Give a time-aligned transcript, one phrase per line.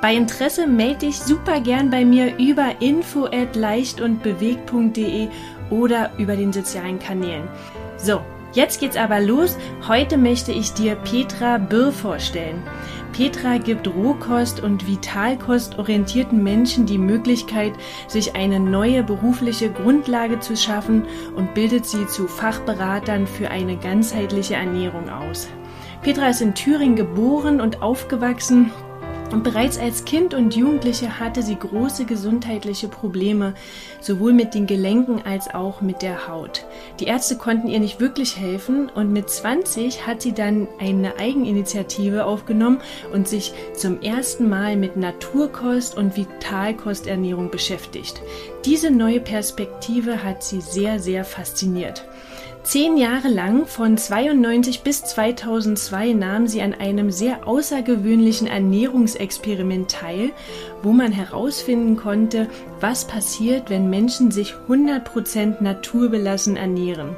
[0.01, 5.27] Bei Interesse melde dich super gern bei mir über info at leichtundbewegt.de
[5.71, 7.49] oder über den sozialen Kanälen.
[7.97, 8.21] So,
[8.53, 9.57] jetzt geht's aber los.
[9.89, 12.63] Heute möchte ich dir Petra Birr vorstellen.
[13.13, 17.73] Petra gibt Rohkost- und Vitalkost orientierten Menschen die Möglichkeit,
[18.07, 24.55] sich eine neue berufliche Grundlage zu schaffen und bildet sie zu Fachberatern für eine ganzheitliche
[24.55, 25.47] Ernährung aus.
[26.01, 28.71] Petra ist in Thüringen geboren und aufgewachsen
[29.33, 33.55] und bereits als Kind und Jugendliche hatte sie große gesundheitliche Probleme,
[33.99, 36.65] sowohl mit den Gelenken als auch mit der Haut.
[36.99, 42.25] Die Ärzte konnten ihr nicht wirklich helfen und mit 20 hat sie dann eine Eigeninitiative
[42.25, 42.79] aufgenommen
[43.11, 48.21] und sich zum ersten Mal mit Naturkost und Vitalkosternährung beschäftigt.
[48.65, 52.05] Diese neue Perspektive hat sie sehr, sehr fasziniert.
[52.63, 60.31] Zehn Jahre lang, von 92 bis 2002, nahm sie an einem sehr außergewöhnlichen Ernährungsexperiment teil,
[60.81, 62.47] wo man herausfinden konnte,
[62.79, 67.17] was passiert, wenn Menschen sich 100% naturbelassen ernähren.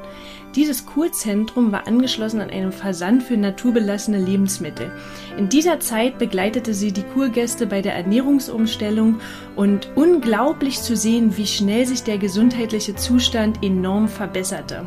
[0.56, 4.90] Dieses Kurzentrum war angeschlossen an einen Versand für naturbelassene Lebensmittel.
[5.36, 9.20] In dieser Zeit begleitete sie die Kurgäste bei der Ernährungsumstellung
[9.54, 14.86] und unglaublich zu sehen, wie schnell sich der gesundheitliche Zustand enorm verbesserte.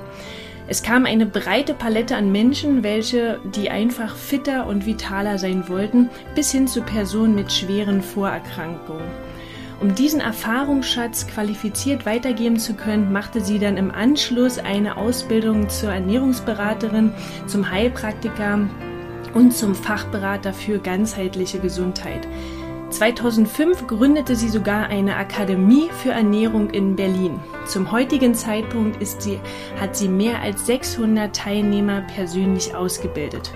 [0.71, 6.11] Es kam eine breite Palette an Menschen, welche die einfach fitter und vitaler sein wollten,
[6.35, 9.07] bis hin zu Personen mit schweren Vorerkrankungen.
[9.81, 15.91] Um diesen Erfahrungsschatz qualifiziert weitergeben zu können, machte sie dann im Anschluss eine Ausbildung zur
[15.91, 17.13] Ernährungsberaterin,
[17.47, 18.69] zum Heilpraktiker
[19.33, 22.27] und zum Fachberater für ganzheitliche Gesundheit.
[22.89, 27.39] 2005 gründete sie sogar eine Akademie für Ernährung in Berlin.
[27.67, 29.39] Zum heutigen Zeitpunkt sie,
[29.79, 33.51] hat sie mehr als 600 Teilnehmer persönlich ausgebildet.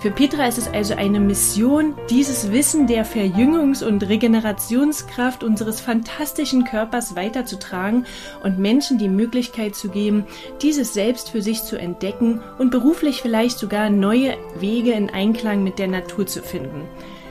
[0.00, 6.64] Für Petra ist es also eine Mission, dieses Wissen der Verjüngungs- und Regenerationskraft unseres fantastischen
[6.64, 8.06] Körpers weiterzutragen
[8.42, 10.24] und Menschen die Möglichkeit zu geben,
[10.62, 15.78] dieses selbst für sich zu entdecken und beruflich vielleicht sogar neue Wege in Einklang mit
[15.78, 16.88] der Natur zu finden.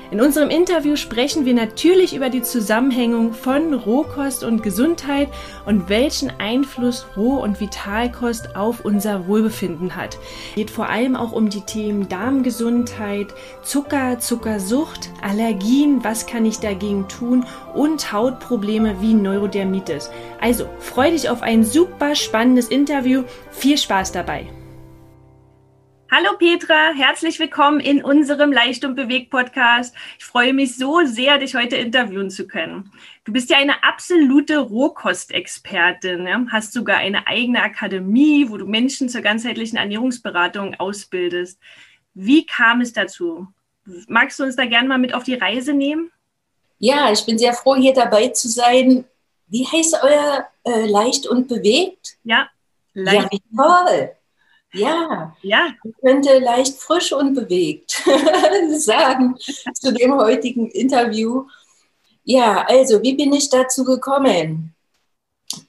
[0.09, 5.27] In unserem Interview sprechen wir natürlich über die Zusammenhängung von Rohkost und Gesundheit
[5.65, 10.17] und welchen Einfluss Roh- und Vitalkost auf unser Wohlbefinden hat.
[10.51, 16.59] Es geht vor allem auch um die Themen Darmgesundheit, Zucker, Zuckersucht, Allergien, was kann ich
[16.59, 17.45] dagegen tun
[17.75, 20.09] und Hautprobleme wie Neurodermitis.
[20.39, 23.23] Also freu dich auf ein super spannendes Interview.
[23.51, 24.47] Viel Spaß dabei!
[26.09, 29.93] Hallo Petra, herzlich willkommen in unserem Leicht und Bewegt Podcast.
[30.17, 32.93] Ich freue mich so sehr, dich heute interviewen zu können.
[33.25, 36.45] Du bist ja eine absolute Rohkostexpertin, ja?
[36.49, 41.59] hast sogar eine eigene Akademie, wo du Menschen zur ganzheitlichen Ernährungsberatung ausbildest.
[42.13, 43.47] Wie kam es dazu?
[44.07, 46.09] Magst du uns da gerne mal mit auf die Reise nehmen?
[46.79, 49.03] Ja, ich bin sehr froh, hier dabei zu sein.
[49.47, 52.17] Wie heißt euer äh, Leicht und Bewegt?
[52.23, 52.47] Ja,
[52.93, 53.27] leicht.
[53.51, 54.16] Ja, toll.
[54.73, 55.69] Ja, ja.
[55.83, 58.03] Ich könnte leicht frisch und bewegt
[58.77, 59.37] sagen
[59.73, 61.45] zu dem heutigen Interview.
[62.23, 64.75] Ja, also, wie bin ich dazu gekommen?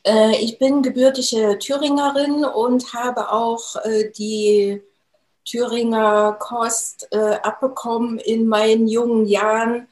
[0.04, 4.82] Äh, ich bin gebürtige Thüringerin und habe auch äh, die
[5.44, 9.88] Thüringer Kost äh, abbekommen in meinen jungen Jahren.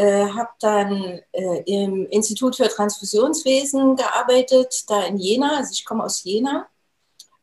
[0.00, 1.20] Habe dann
[1.66, 5.58] im Institut für Transfusionswesen gearbeitet, da in Jena.
[5.58, 6.70] Also ich komme aus Jena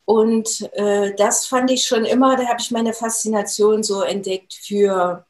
[0.08, 5.26] und äh, das fand ich schon immer, da habe ich meine Faszination so entdeckt für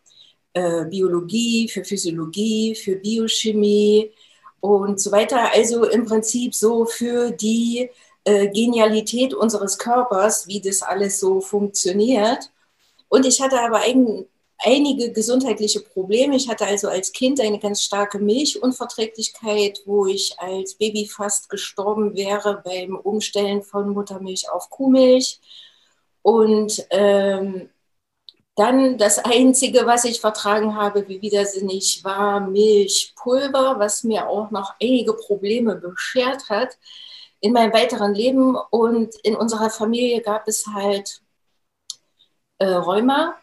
[0.53, 4.11] äh, Biologie, für Physiologie, für Biochemie
[4.59, 5.51] und so weiter.
[5.51, 7.89] Also im Prinzip so für die
[8.23, 12.51] äh, Genialität unseres Körpers, wie das alles so funktioniert.
[13.09, 14.27] Und ich hatte aber ein,
[14.59, 16.35] einige gesundheitliche Probleme.
[16.35, 22.15] Ich hatte also als Kind eine ganz starke Milchunverträglichkeit, wo ich als Baby fast gestorben
[22.15, 25.39] wäre beim Umstellen von Muttermilch auf Kuhmilch.
[26.21, 27.69] Und ähm,
[28.55, 34.73] dann das Einzige, was ich vertragen habe, wie widersinnig, war Milchpulver, was mir auch noch
[34.81, 36.77] einige Probleme beschert hat
[37.39, 38.55] in meinem weiteren Leben.
[38.71, 41.21] Und in unserer Familie gab es halt
[42.57, 43.35] äh, Rheuma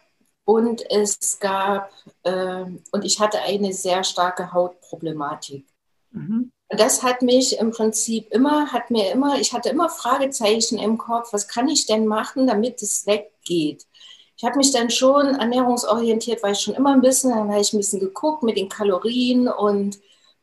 [0.45, 1.91] und es gab,
[2.23, 5.65] äh, und ich hatte eine sehr starke Hautproblematik.
[6.11, 6.51] Mhm.
[6.67, 10.97] Und das hat mich im Prinzip immer, hat mir immer, ich hatte immer Fragezeichen im
[10.97, 13.85] Kopf, was kann ich denn machen, damit es weggeht?
[14.37, 17.73] Ich habe mich dann schon ernährungsorientiert, weil ich schon immer ein bisschen, dann habe ich
[17.73, 19.99] ein bisschen geguckt mit den Kalorien und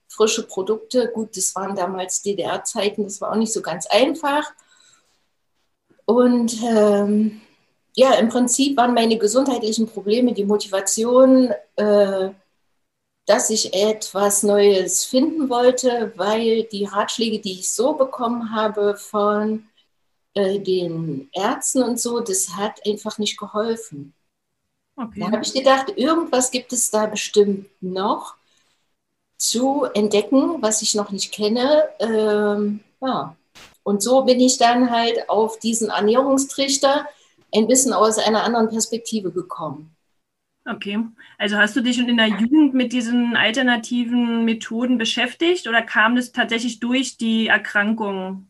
[0.08, 1.10] frische Produkte.
[1.12, 4.50] Gut, das waren damals DDR-Zeiten, das war auch nicht so ganz einfach.
[6.04, 7.40] Und ähm,
[7.94, 12.30] ja, im Prinzip waren meine gesundheitlichen Probleme die Motivation, äh,
[13.26, 19.64] dass ich etwas Neues finden wollte, weil die Ratschläge, die ich so bekommen habe von
[20.34, 24.14] äh, den Ärzten und so, das hat einfach nicht geholfen.
[24.96, 25.20] Okay.
[25.20, 28.34] Da habe ich gedacht, irgendwas gibt es da bestimmt noch
[29.36, 31.88] zu entdecken, was ich noch nicht kenne.
[31.98, 33.36] Ähm, ja.
[33.82, 37.06] Und so bin ich dann halt auf diesen Ernährungstrichter
[37.54, 39.94] ein bisschen aus einer anderen Perspektive gekommen.
[40.64, 40.99] Okay,
[41.38, 46.14] also hast du dich schon in der Jugend mit diesen alternativen Methoden beschäftigt oder kam
[46.14, 48.49] das tatsächlich durch die Erkrankung?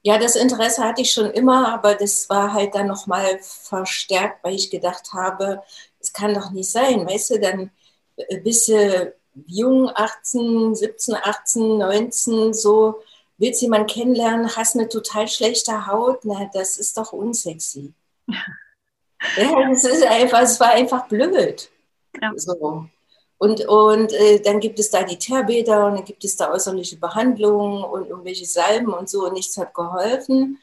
[0.00, 4.54] Ja, das Interesse hatte ich schon immer, aber das war halt dann nochmal verstärkt, weil
[4.54, 5.62] ich gedacht habe,
[6.00, 7.70] es kann doch nicht sein, weißt du, dann
[8.42, 9.14] bist du
[9.46, 13.00] jung, 18, 17, 18, 19, so,
[13.42, 17.92] willst jemanden kennenlernen, hast eine total schlechte Haut, na, das ist doch unsexy.
[18.28, 21.70] ja, das ist einfach, es war einfach blöd.
[22.20, 22.32] Ja.
[22.36, 22.86] So.
[23.38, 26.96] Und, und äh, dann gibt es da die Teerbäder und dann gibt es da äußerliche
[26.96, 30.60] Behandlungen und irgendwelche Salben und so und nichts hat geholfen.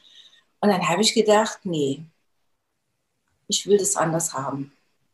[0.60, 2.02] Und dann habe ich gedacht, nee,
[3.48, 4.72] ich will das anders haben.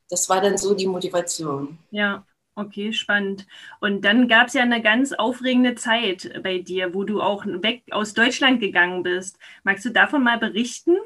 [0.09, 1.79] Das war dann so die Motivation.
[1.91, 2.25] Ja,
[2.57, 3.47] okay, spannend.
[3.81, 7.83] Und dann gab es ja eine ganz aufregende Zeit bei dir, wo du auch weg
[7.91, 9.39] aus Deutschland gegangen bist.
[9.63, 10.97] Magst du davon mal berichten?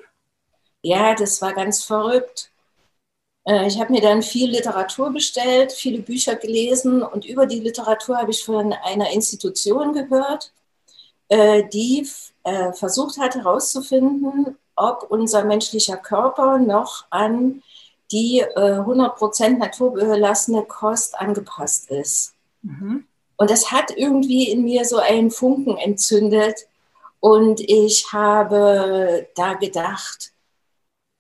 [0.83, 2.51] Ja, das war ganz verrückt.
[3.45, 8.17] Äh, ich habe mir dann viel Literatur bestellt, viele Bücher gelesen und über die Literatur
[8.17, 10.53] habe ich von einer Institution gehört,
[11.29, 12.09] äh, die
[12.45, 17.63] äh, versucht hat herauszufinden, ob unser menschlicher Körper noch an
[18.13, 22.35] die 100% naturbelassene Kost angepasst ist.
[22.63, 23.07] Mhm.
[23.37, 26.67] Und das hat irgendwie in mir so einen Funken entzündet.
[27.21, 30.33] Und ich habe da gedacht,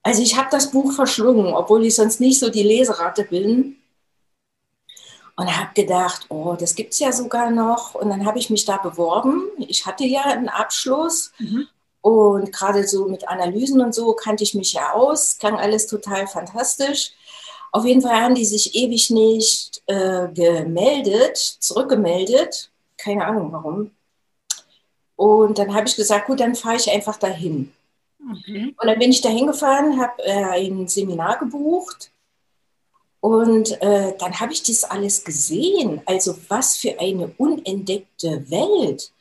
[0.02, 3.76] also ich habe das Buch verschlungen, obwohl ich sonst nicht so die Leseratte bin.
[5.36, 7.94] Und habe gedacht, oh, das gibt es ja sogar noch.
[7.94, 9.48] Und dann habe ich mich da beworben.
[9.56, 11.32] Ich hatte ja einen Abschluss.
[11.38, 11.66] Mhm.
[12.02, 15.38] Und gerade so mit Analysen und so kannte ich mich ja aus.
[15.38, 17.12] Klang alles total fantastisch.
[17.72, 22.70] Auf jeden Fall haben die sich ewig nicht äh, gemeldet, zurückgemeldet.
[22.96, 23.90] Keine Ahnung warum.
[25.16, 27.72] Und dann habe ich gesagt, gut, dann fahre ich einfach dahin.
[28.32, 28.74] Okay.
[28.78, 32.10] Und dann bin ich da hingefahren, habe äh, ein Seminar gebucht
[33.20, 36.00] und äh, dann habe ich das alles gesehen.
[36.06, 39.12] Also was für eine unentdeckte Welt.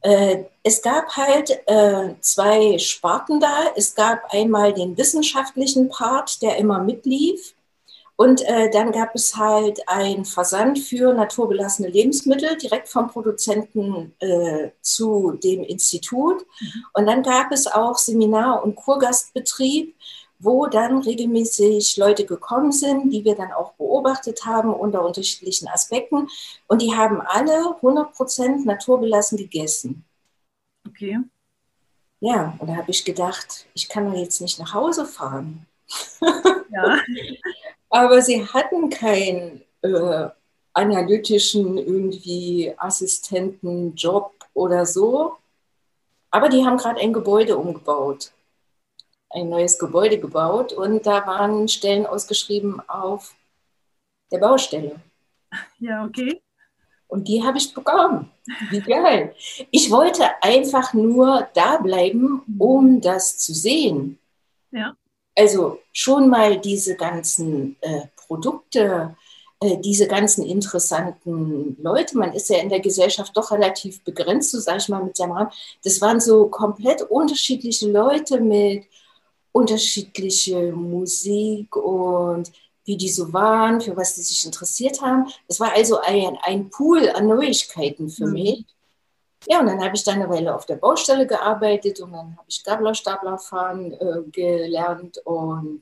[0.00, 3.72] Äh, es gab halt äh, zwei Sparten da.
[3.76, 7.54] Es gab einmal den wissenschaftlichen Part, der immer mitlief.
[8.20, 14.70] Und äh, dann gab es halt einen Versand für naturbelassene Lebensmittel direkt vom Produzenten äh,
[14.82, 16.44] zu dem Institut.
[16.60, 16.84] Mhm.
[16.94, 19.94] Und dann gab es auch Seminar- und Kurgastbetrieb,
[20.38, 26.28] wo dann regelmäßig Leute gekommen sind, die wir dann auch beobachtet haben unter unterschiedlichen Aspekten.
[26.66, 30.04] Und die haben alle 100% naturbelassen gegessen.
[30.86, 31.18] Okay.
[32.20, 35.66] Ja, und da habe ich gedacht, ich kann doch jetzt nicht nach Hause fahren.
[36.70, 36.98] Ja.
[37.88, 40.28] Aber sie hatten keinen äh,
[40.74, 45.36] analytischen irgendwie Assistentenjob oder so.
[46.30, 48.32] Aber die haben gerade ein Gebäude umgebaut,
[49.30, 53.34] ein neues Gebäude gebaut und da waren Stellen ausgeschrieben auf
[54.30, 54.96] der Baustelle.
[55.78, 56.40] Ja, okay.
[57.08, 58.30] Und die habe ich bekommen.
[58.70, 59.34] Wie geil.
[59.70, 64.18] Ich wollte einfach nur da bleiben, um das zu sehen.
[64.70, 64.94] Ja.
[65.34, 69.16] Also schon mal diese ganzen äh, Produkte,
[69.60, 74.60] äh, diese ganzen interessanten Leute, man ist ja in der Gesellschaft doch relativ begrenzt, so
[74.60, 75.50] sage ich mal, mit seinem Rahmen.
[75.84, 78.84] Das waren so komplett unterschiedliche Leute mit
[79.52, 82.52] unterschiedlicher Musik und
[82.84, 85.26] wie die so waren, für was die sich interessiert haben.
[85.46, 88.32] Das war also ein, ein Pool an Neuigkeiten für mhm.
[88.32, 88.64] mich.
[89.46, 92.46] Ja, und dann habe ich dann eine Weile auf der Baustelle gearbeitet und dann habe
[92.48, 95.80] ich Gabler, fahren äh, gelernt und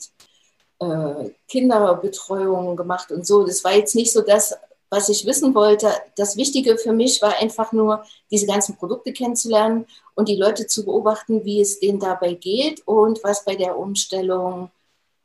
[0.81, 3.47] äh, Kinderbetreuung gemacht und so.
[3.47, 4.59] Das war jetzt nicht so das,
[4.91, 5.91] was ich wissen wollte.
[6.17, 10.85] Das Wichtige für mich war einfach nur, diese ganzen Produkte kennenzulernen und die Leute zu
[10.85, 14.71] beobachten, wie es denen dabei geht und was bei der Umstellung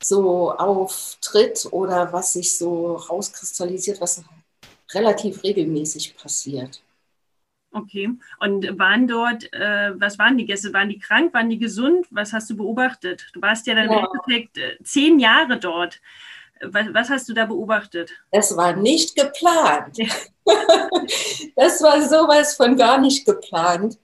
[0.03, 4.23] so auftritt oder was sich so rauskristallisiert, was
[4.93, 6.81] relativ regelmäßig passiert.
[7.73, 8.09] Okay.
[8.39, 10.73] Und waren dort, äh, was waren die Gäste?
[10.73, 11.33] Waren die krank?
[11.33, 12.05] Waren die gesund?
[12.09, 13.27] Was hast du beobachtet?
[13.33, 13.99] Du warst ja dann ja.
[13.99, 16.01] im Endeffekt äh, zehn Jahre dort.
[16.63, 18.11] Was, was, hast du da beobachtet?
[18.31, 19.97] Das war nicht geplant.
[21.55, 23.97] das war sowas von gar nicht geplant.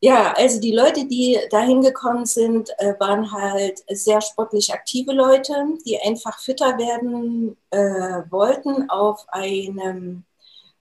[0.00, 5.54] Ja, also die Leute, die da hingekommen sind, äh, waren halt sehr sportlich aktive Leute,
[5.84, 10.24] die einfach fitter werden äh, wollten auf einem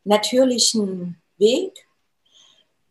[0.04, 1.88] natürlichen Weg.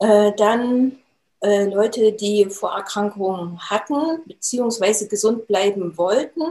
[0.00, 0.98] Äh, dann
[1.40, 6.42] äh, Leute, die Vorerkrankungen hatten, beziehungsweise gesund bleiben wollten.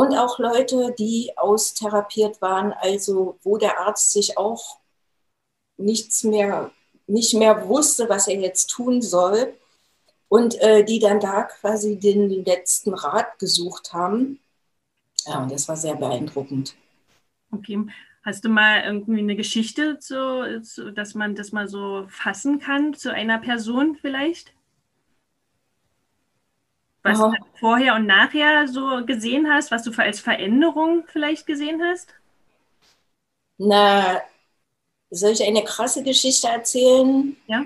[0.00, 4.78] Und auch Leute, die austherapiert waren, also wo der Arzt sich auch
[5.76, 6.70] nichts mehr
[7.06, 9.52] nicht mehr wusste, was er jetzt tun soll.
[10.28, 14.40] Und äh, die dann da quasi den letzten Rat gesucht haben.
[15.26, 16.76] Ja, und das war sehr beeindruckend.
[17.52, 17.84] Okay.
[18.22, 20.62] Hast du mal irgendwie eine Geschichte, zu,
[20.94, 24.54] dass man das mal so fassen kann zu einer Person vielleicht?
[27.02, 27.30] Was oh.
[27.30, 32.08] du vorher und nachher so gesehen hast, was du als Veränderung vielleicht gesehen hast?
[33.58, 34.20] Na,
[35.10, 37.36] soll ich eine krasse Geschichte erzählen?
[37.46, 37.64] Ja.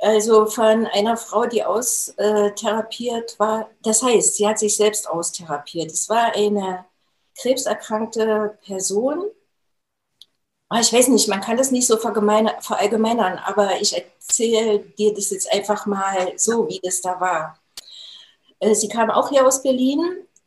[0.00, 3.70] Also von einer Frau, die austherapiert war.
[3.82, 5.92] Das heißt, sie hat sich selbst austherapiert.
[5.92, 6.84] Es war eine
[7.38, 9.30] krebserkrankte Person.
[10.68, 15.30] Ah, ich weiß nicht, man kann das nicht so verallgemeinern, aber ich erzähle dir das
[15.30, 17.58] jetzt einfach mal so, wie das da war.
[18.60, 20.00] Äh, sie kam auch hier aus Berlin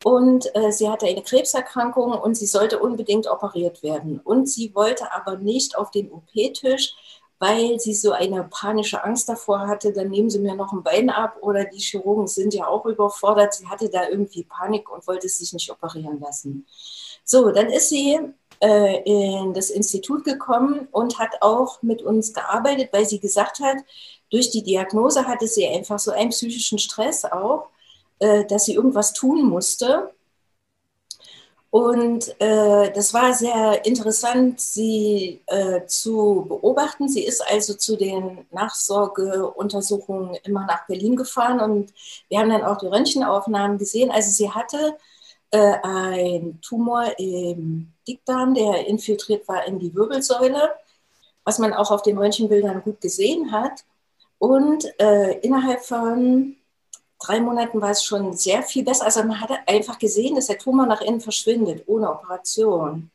[0.04, 4.20] und äh, sie hatte eine Krebserkrankung und sie sollte unbedingt operiert werden.
[4.20, 6.94] Und sie wollte aber nicht auf den OP-Tisch,
[7.38, 11.08] weil sie so eine panische Angst davor hatte, dann nehmen sie mir noch ein Bein
[11.08, 13.54] ab oder die Chirurgen sind ja auch überfordert.
[13.54, 16.66] Sie hatte da irgendwie Panik und wollte sich nicht operieren lassen.
[17.24, 18.18] So, dann ist sie
[18.60, 23.78] äh, in das Institut gekommen und hat auch mit uns gearbeitet, weil sie gesagt hat,
[24.30, 27.68] durch die Diagnose hatte sie einfach so einen psychischen Stress auch
[28.20, 30.10] äh, dass sie irgendwas tun musste.
[31.70, 37.08] Und äh, das war sehr interessant, sie äh, zu beobachten.
[37.08, 41.92] Sie ist also zu den Nachsorgeuntersuchungen immer nach Berlin gefahren und
[42.28, 44.10] wir haben dann auch die Röntgenaufnahmen gesehen.
[44.10, 44.96] Also sie hatte
[45.52, 50.70] äh, einen Tumor im Dickdarm, der infiltriert war in die Wirbelsäule,
[51.44, 53.84] was man auch auf den Röntgenbildern gut gesehen hat.
[54.38, 56.56] Und äh, innerhalb von
[57.20, 59.04] drei Monaten war es schon sehr viel besser.
[59.04, 63.10] Also man hat einfach gesehen, dass der Tumor nach innen verschwindet, ohne Operation.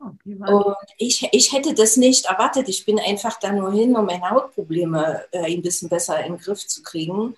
[0.00, 2.68] Okay, und ich, ich hätte das nicht erwartet.
[2.68, 6.40] Ich bin einfach da nur hin, um meine Hautprobleme äh, ein bisschen besser in den
[6.40, 7.36] Griff zu kriegen.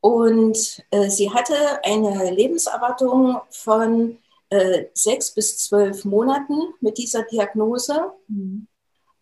[0.00, 4.18] Und äh, sie hatte eine Lebenserwartung von
[4.50, 8.12] äh, sechs bis zwölf Monaten mit dieser Diagnose.
[8.28, 8.68] Mhm.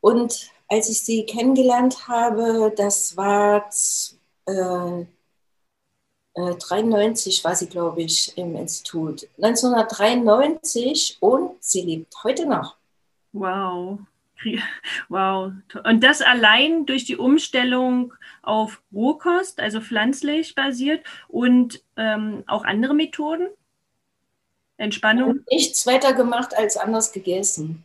[0.01, 3.71] Und als ich sie kennengelernt habe, das war
[4.47, 5.05] äh,
[6.35, 9.29] 93 äh, war sie, glaube ich, im Institut.
[9.37, 12.77] 1993 und sie lebt heute noch.
[13.33, 13.99] Wow.
[15.11, 15.53] Wow.
[15.85, 22.95] Und das allein durch die Umstellung auf Rohkost, also pflanzlich basiert und ähm, auch andere
[22.95, 23.49] Methoden?
[24.79, 25.41] Entspannung?
[25.51, 27.85] Nichts weiter gemacht als anders gegessen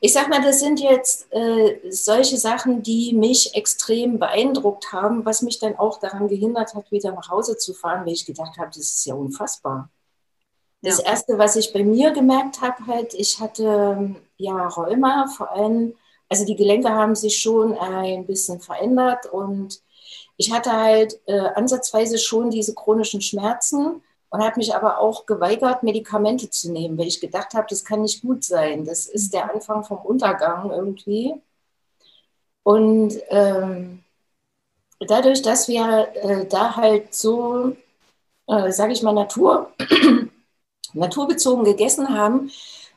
[0.00, 5.42] ich sag mal, das sind jetzt äh, solche Sachen, die mich extrem beeindruckt haben, was
[5.42, 8.68] mich dann auch daran gehindert hat, wieder nach Hause zu fahren, weil ich gedacht habe,
[8.68, 9.90] das ist ja unfassbar.
[10.82, 11.10] Das ja.
[11.10, 15.94] Erste, was ich bei mir gemerkt habe, halt, ich hatte ja Rheuma, vor allem,
[16.30, 19.82] also die Gelenke haben sich schon ein bisschen verändert und
[20.38, 25.82] ich hatte halt äh, ansatzweise schon diese chronischen Schmerzen und habe mich aber auch geweigert,
[25.82, 28.84] Medikamente zu nehmen, weil ich gedacht habe, das kann nicht gut sein.
[28.84, 31.34] Das ist der Anfang vom Untergang irgendwie.
[32.62, 34.04] Und ähm,
[35.00, 37.76] dadurch, dass wir äh, da halt so,
[38.46, 39.72] äh, sage ich mal, Natur,
[40.94, 42.50] naturbezogen gegessen haben,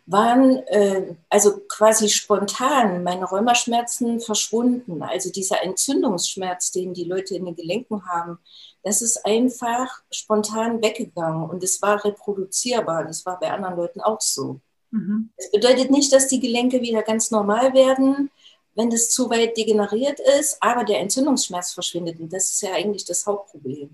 [0.05, 5.01] waren äh, also quasi spontan meine Rheumaschmerzen verschwunden.
[5.01, 8.38] Also dieser Entzündungsschmerz, den die Leute in den Gelenken haben,
[8.83, 13.05] das ist einfach spontan weggegangen und es war reproduzierbar.
[13.05, 14.60] Das war bei anderen Leuten auch so.
[14.91, 15.29] Mhm.
[15.38, 18.29] Das bedeutet nicht, dass die Gelenke wieder ganz normal werden,
[18.75, 23.05] wenn das zu weit degeneriert ist, aber der Entzündungsschmerz verschwindet und das ist ja eigentlich
[23.05, 23.89] das Hauptproblem.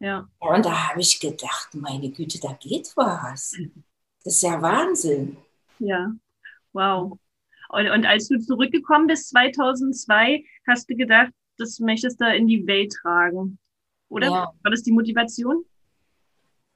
[0.00, 0.28] Ja.
[0.40, 3.56] Und da habe ich gedacht, meine Güte, da geht was.
[4.24, 5.36] Das ist ja Wahnsinn.
[5.78, 6.12] Ja,
[6.72, 7.18] wow.
[7.70, 12.66] Und, und als du zurückgekommen bist 2002, hast du gedacht, das möchtest du in die
[12.66, 13.58] Welt tragen.
[14.08, 14.26] Oder?
[14.26, 14.52] Ja.
[14.62, 15.64] War das die Motivation?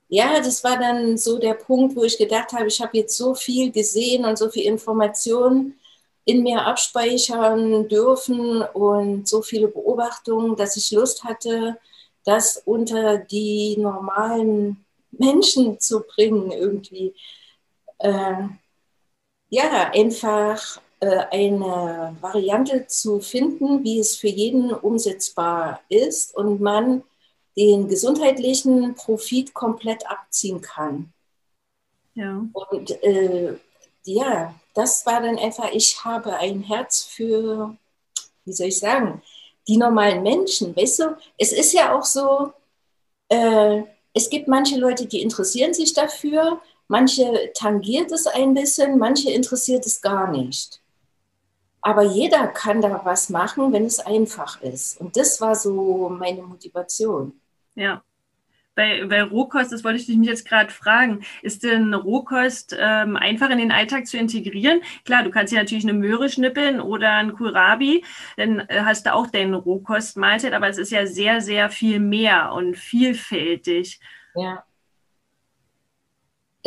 [0.08, 3.34] Ja, das war dann so der Punkt, wo ich gedacht habe, ich habe jetzt so
[3.34, 5.78] viel gesehen und so viel Informationen
[6.24, 11.78] in mir abspeichern dürfen und so viele Beobachtungen, dass ich Lust hatte,
[12.24, 17.14] das unter die normalen Menschen zu bringen, irgendwie.
[17.98, 18.48] Äh,
[19.50, 27.02] ja, einfach äh, eine Variante zu finden, wie es für jeden umsetzbar ist und man
[27.56, 31.12] den gesundheitlichen Profit komplett abziehen kann.
[32.14, 32.44] Ja.
[32.52, 33.56] Und äh,
[34.04, 37.76] ja, das war dann einfach, ich habe ein Herz für,
[38.44, 39.22] wie soll ich sagen,
[39.66, 40.74] die normalen Menschen.
[40.76, 42.52] Weißt du, es ist ja auch so,
[43.28, 43.82] äh,
[44.14, 49.86] es gibt manche Leute, die interessieren sich dafür, manche tangiert es ein bisschen, manche interessiert
[49.86, 50.80] es gar nicht.
[51.80, 55.00] Aber jeder kann da was machen, wenn es einfach ist.
[55.00, 57.40] Und das war so meine Motivation.
[57.74, 58.02] Ja.
[58.74, 63.50] Bei, bei Rohkost, das wollte ich mich jetzt gerade fragen, ist denn Rohkost ähm, einfach
[63.50, 64.82] in den Alltag zu integrieren?
[65.04, 68.04] Klar, du kannst dir natürlich eine Möhre schnippeln oder ein Kohlrabi,
[68.36, 72.52] dann äh, hast du auch deine Rohkostmahlzeit, aber es ist ja sehr, sehr viel mehr
[72.52, 73.98] und vielfältig.
[74.36, 74.62] Ja.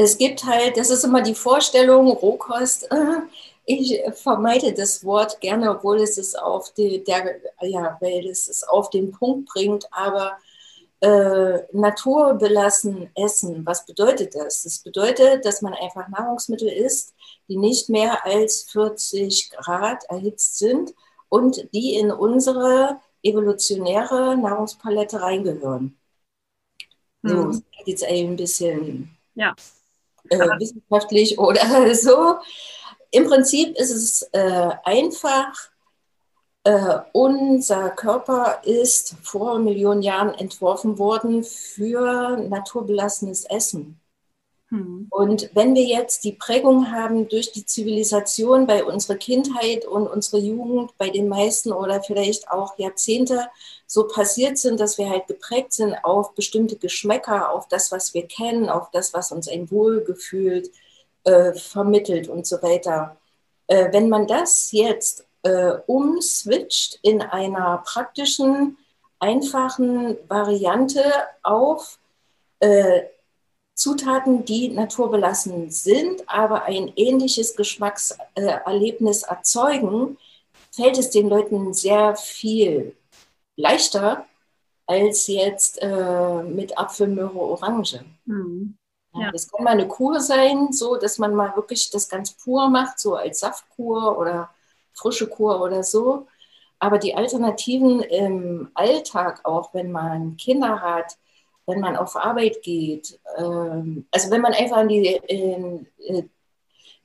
[0.02, 3.22] Es gibt halt, das ist immer die Vorstellung, Rohkost, äh,
[3.66, 8.64] ich vermeide das Wort gerne, obwohl es es auf die, der, ja, weil es es
[8.64, 10.38] auf den Punkt bringt, aber
[11.02, 14.64] äh, naturbelassen essen, was bedeutet das?
[14.64, 17.14] Das bedeutet, dass man einfach Nahrungsmittel isst,
[17.48, 20.94] die nicht mehr als 40 Grad erhitzt sind
[21.30, 25.98] und die in unsere evolutionäre Nahrungspalette reingehören.
[27.24, 27.64] So, mhm.
[27.86, 29.56] jetzt ein bisschen ja.
[30.30, 32.36] Äh, wissenschaftlich oder so.
[33.12, 35.72] Im Prinzip ist es äh, einfach
[36.64, 44.01] äh, unser Körper ist vor Millionen Jahren entworfen worden für naturbelassenes Essen.
[44.72, 45.08] Hm.
[45.10, 50.40] Und wenn wir jetzt die Prägung haben durch die Zivilisation bei unserer Kindheit und unserer
[50.40, 53.50] Jugend, bei den meisten oder vielleicht auch Jahrzehnte
[53.86, 58.26] so passiert sind, dass wir halt geprägt sind auf bestimmte Geschmäcker, auf das, was wir
[58.26, 60.64] kennen, auf das, was uns ein Wohlgefühl
[61.26, 63.18] äh, vermittelt und so weiter.
[63.68, 68.78] Äh, wenn man das jetzt äh, umswitcht in einer praktischen,
[69.20, 71.04] einfachen Variante
[71.44, 72.00] auf
[72.62, 73.02] äh,
[73.74, 80.18] Zutaten, die naturbelassen sind, aber ein ähnliches Geschmackserlebnis erzeugen,
[80.72, 82.96] fällt es den Leuten sehr viel
[83.56, 84.26] leichter
[84.88, 88.04] als jetzt äh, mit Apfelmöhre Orange.
[88.26, 88.76] Mhm.
[89.14, 89.32] Ja.
[89.32, 93.00] Das kann mal eine Kur sein, so dass man mal wirklich das ganz pur macht,
[93.00, 94.50] so als Saftkur oder
[94.94, 96.28] frische Kur oder so.
[96.80, 101.18] Aber die Alternativen im Alltag, auch wenn man Kinder hat,
[101.68, 106.24] wenn man auf Arbeit geht, ähm, also wenn man einfach in die, in, äh,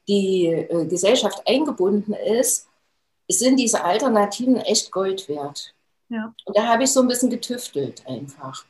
[0.08, 2.68] die äh, Gesellschaft eingebunden ist,
[3.28, 5.74] sind diese Alternativen echt Gold wert.
[6.08, 6.32] Ja.
[6.44, 8.64] Und da habe ich so ein bisschen getüftelt einfach.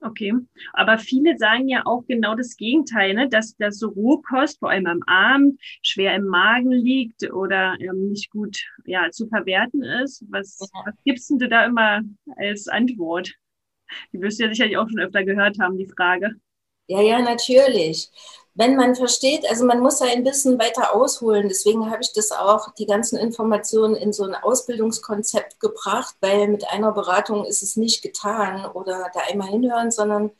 [0.00, 0.32] Okay,
[0.74, 3.28] aber viele sagen ja auch genau das Gegenteil, ne?
[3.28, 8.30] dass, dass so Rohkost vor allem am Abend schwer im Magen liegt oder ähm, nicht
[8.30, 10.24] gut ja, zu verwerten ist.
[10.30, 10.82] Was, ja.
[10.84, 12.02] was gibst du da immer
[12.36, 13.34] als Antwort?
[14.12, 16.32] Die wirst du ja sicherlich auch schon öfter gehört haben, die Frage.
[16.86, 18.10] Ja, ja, natürlich
[18.58, 21.48] wenn man versteht, also man muss da ein bisschen weiter ausholen.
[21.48, 26.68] Deswegen habe ich das auch, die ganzen Informationen in so ein Ausbildungskonzept gebracht, weil mit
[26.68, 30.32] einer Beratung ist es nicht getan oder da einmal hinhören, sondern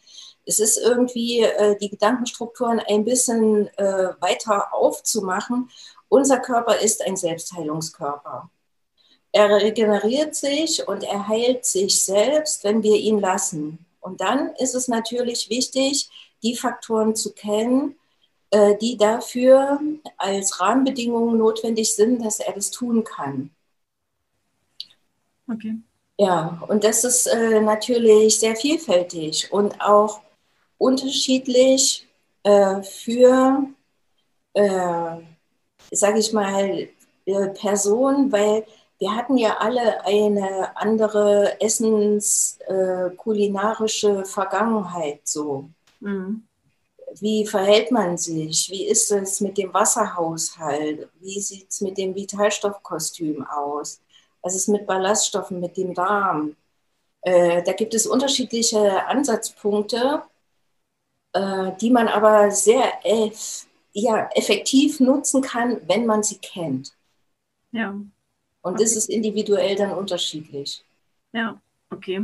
[0.45, 5.71] es ist irgendwie äh, die Gedankenstrukturen ein bisschen äh, weiter aufzumachen.
[6.09, 8.51] Unser Körper ist ein Selbstheilungskörper.
[9.39, 13.79] Er regeneriert sich und er heilt sich selbst, wenn wir ihn lassen.
[14.01, 16.11] Und dann ist es natürlich wichtig,
[16.43, 17.95] die Faktoren zu kennen,
[18.51, 19.81] äh, die dafür
[20.17, 23.51] als Rahmenbedingungen notwendig sind, dass er das tun kann.
[25.49, 25.77] Okay.
[26.19, 30.21] Ja, und das ist äh, natürlich sehr vielfältig und auch
[30.79, 32.09] unterschiedlich
[32.43, 33.69] äh, für,
[34.55, 35.17] äh,
[35.93, 36.89] sage ich mal,
[37.55, 38.65] Personen, weil
[38.99, 45.69] wir hatten ja alle eine andere essenskulinarische äh, Vergangenheit so.
[46.01, 46.49] Mhm
[47.21, 48.71] wie verhält man sich?
[48.71, 51.09] Wie ist es mit dem Wasserhaushalt?
[51.21, 54.01] Wie sieht es mit dem Vitalstoffkostüm aus?
[54.43, 56.57] Was ist mit Ballaststoffen, mit dem Darm?
[57.23, 60.23] Äh, da gibt es unterschiedliche Ansatzpunkte,
[61.33, 66.93] äh, die man aber sehr eff ja, effektiv nutzen kann, wenn man sie kennt.
[67.73, 67.95] Ja.
[68.69, 68.85] Und okay.
[68.85, 70.83] das ist individuell dann unterschiedlich.
[71.33, 71.61] Ja.
[71.91, 72.23] Okay.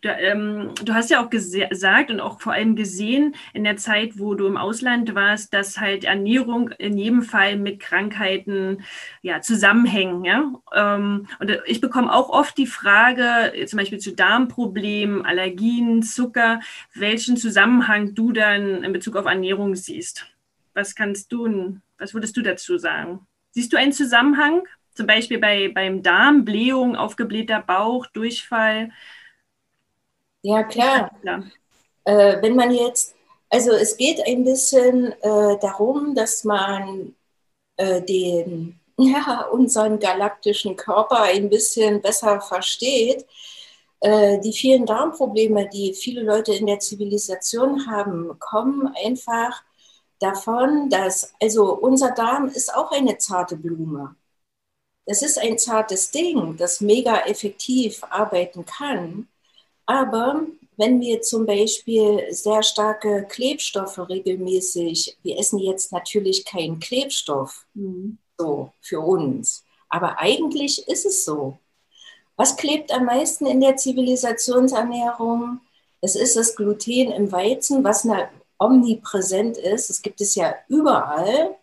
[0.00, 4.18] Du, ähm, du, hast ja auch gesagt und auch vor allem gesehen in der Zeit,
[4.18, 8.84] wo du im Ausland warst, dass halt Ernährung in jedem Fall mit Krankheiten
[9.20, 10.24] ja, zusammenhängen.
[10.24, 10.50] Ja?
[10.74, 16.60] Ähm, und ich bekomme auch oft die Frage, zum Beispiel zu Darmproblemen, Allergien, Zucker,
[16.94, 20.26] welchen Zusammenhang du dann in Bezug auf Ernährung siehst.
[20.72, 23.26] Was kannst du, was würdest du dazu sagen?
[23.50, 24.62] Siehst du einen Zusammenhang?
[24.94, 28.90] Zum Beispiel bei, beim Darm, Blähung, aufgeblähter Bauch, Durchfall.
[30.42, 31.10] Ja, klar.
[31.22, 31.42] Ja.
[32.04, 33.14] Äh, wenn man jetzt,
[33.48, 37.14] also es geht ein bisschen äh, darum, dass man
[37.76, 43.26] äh, den, ja, unseren galaktischen Körper ein bisschen besser versteht.
[44.00, 49.62] Äh, die vielen Darmprobleme, die viele Leute in der Zivilisation haben, kommen einfach
[50.18, 54.16] davon, dass, also unser Darm ist auch eine zarte Blume.
[55.06, 59.28] Das ist ein zartes Ding, das mega effektiv arbeiten kann.
[59.86, 67.66] Aber wenn wir zum Beispiel sehr starke Klebstoffe regelmäßig, wir essen jetzt natürlich keinen Klebstoff
[67.74, 68.18] mhm.
[68.38, 71.58] so für uns, aber eigentlich ist es so.
[72.36, 75.60] Was klebt am meisten in der Zivilisationsernährung?
[76.00, 78.06] Es ist das Gluten im Weizen, was
[78.58, 79.90] omnipräsent ist.
[79.90, 81.56] Es gibt es ja überall.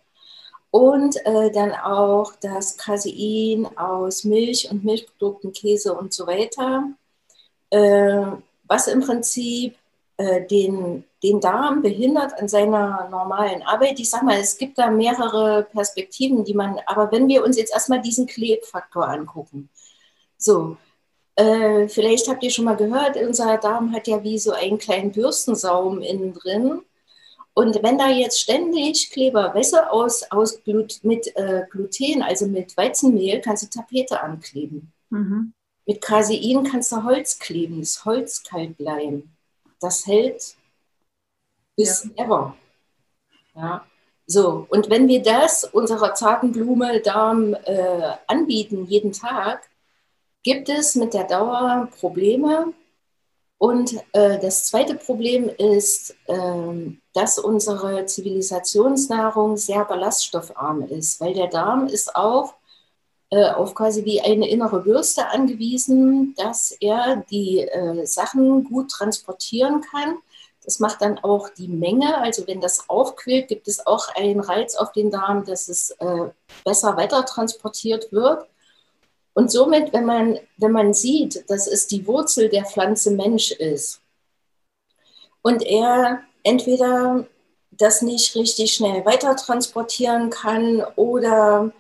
[0.72, 6.84] Und äh, dann auch das Casein aus Milch und Milchprodukten, Käse und so weiter,
[7.72, 8.26] äh,
[8.68, 9.76] was im Prinzip
[10.18, 14.00] äh, den, den Darm behindert an seiner normalen Arbeit.
[14.00, 17.74] Ich sage mal, es gibt da mehrere Perspektiven, die man, aber wenn wir uns jetzt
[17.74, 19.70] erstmal diesen Klebfaktor angucken,
[20.38, 20.78] so,
[21.36, 25.12] äh, vielleicht habt ihr schon mal gehört, unser Darm hat ja wie so einen kleinen
[25.14, 26.82] Bürstensaum innen drin.
[27.60, 33.42] Und wenn da jetzt ständig Kleberwässer aus, aus Glut, mit äh, Gluten, also mit Weizenmehl,
[33.42, 34.94] kannst du Tapete ankleben.
[35.10, 35.52] Mhm.
[35.86, 39.36] Mit Casein kannst du Holz kleben, das Holz kalt bleiben.
[39.82, 40.56] Das hält
[41.76, 42.24] bis ja.
[42.24, 42.56] ever.
[43.54, 43.86] Ja.
[44.26, 49.70] So, und wenn wir das unserer zarten Blume Darm äh, anbieten, jeden Tag,
[50.44, 52.72] gibt es mit der Dauer Probleme,
[53.60, 61.48] und äh, das zweite Problem ist, äh, dass unsere Zivilisationsnahrung sehr ballaststoffarm ist, weil der
[61.48, 62.56] Darm ist auch
[63.32, 69.82] äh, auf quasi wie eine innere Bürste angewiesen, dass er die äh, Sachen gut transportieren
[69.82, 70.16] kann.
[70.64, 72.18] Das macht dann auch die Menge.
[72.20, 76.30] Also wenn das aufquillt, gibt es auch einen Reiz auf den Darm, dass es äh,
[76.64, 78.48] besser weiter transportiert wird.
[79.34, 84.02] Und somit, wenn man, wenn man sieht, dass es die Wurzel der Pflanze Mensch ist
[85.42, 87.26] und er entweder
[87.72, 91.72] das nicht richtig schnell weiter transportieren kann oder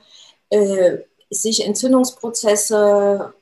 [0.50, 3.34] äh, sich Entzündungsprozesse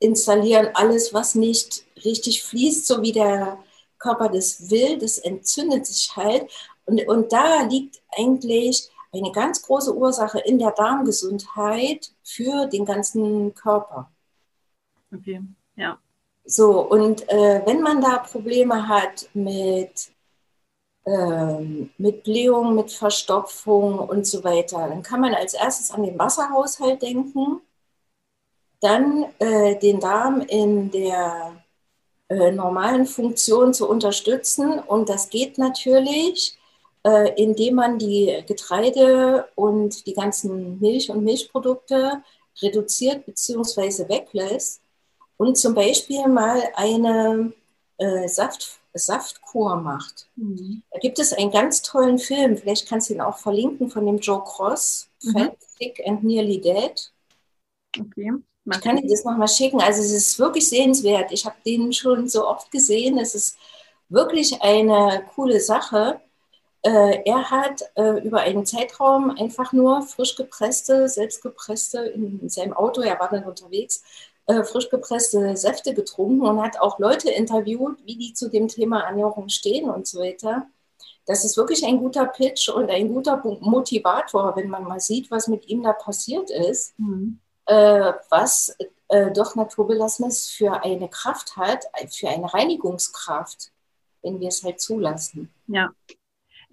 [0.00, 3.58] installieren, alles, was nicht richtig fließt, so wie der
[3.98, 6.50] Körper das will, das entzündet sich halt.
[6.86, 13.54] Und, und da liegt eigentlich eine ganz große Ursache in der Darmgesundheit für den ganzen
[13.54, 14.10] Körper.
[15.12, 15.42] Okay,
[15.76, 15.98] ja.
[16.44, 20.10] So, und äh, wenn man da Probleme hat mit,
[21.06, 26.18] ähm, mit Blähung, mit Verstopfung und so weiter, dann kann man als erstes an den
[26.18, 27.60] Wasserhaushalt denken,
[28.80, 31.62] dann äh, den Darm in der
[32.28, 34.78] äh, normalen Funktion zu unterstützen.
[34.78, 36.59] Und das geht natürlich
[37.04, 42.22] äh, indem man die Getreide und die ganzen Milch- und Milchprodukte
[42.62, 44.08] reduziert bzw.
[44.08, 44.82] weglässt
[45.36, 47.52] und zum Beispiel mal eine
[47.98, 50.28] äh, Saft, Saftkur macht.
[50.36, 50.82] Mhm.
[50.90, 54.18] Da gibt es einen ganz tollen Film, vielleicht kannst du ihn auch verlinken, von dem
[54.18, 55.32] Joe Cross, mhm.
[55.32, 57.12] Fat, Thick and Nearly Dead.
[57.98, 58.32] Okay.
[58.72, 59.80] Ich kann dir das nochmal schicken.
[59.80, 61.32] Also es ist wirklich sehenswert.
[61.32, 63.18] Ich habe den schon so oft gesehen.
[63.18, 63.56] Es ist
[64.08, 66.20] wirklich eine coole Sache.
[66.82, 72.72] Äh, er hat äh, über einen Zeitraum einfach nur frisch gepresste, selbstgepresste in, in seinem
[72.72, 74.02] Auto, er war dann unterwegs,
[74.46, 79.00] äh, frisch gepresste Säfte getrunken und hat auch Leute interviewt, wie die zu dem Thema
[79.00, 80.66] Ernährung stehen und so weiter.
[81.26, 85.48] Das ist wirklich ein guter Pitch und ein guter Motivator, wenn man mal sieht, was
[85.48, 87.38] mit ihm da passiert ist, mhm.
[87.66, 88.74] was
[89.34, 93.70] doch Naturbelassenes für eine Kraft hat, für eine Reinigungskraft,
[94.22, 95.50] wenn wir es halt zulassen.
[95.68, 95.90] Ja,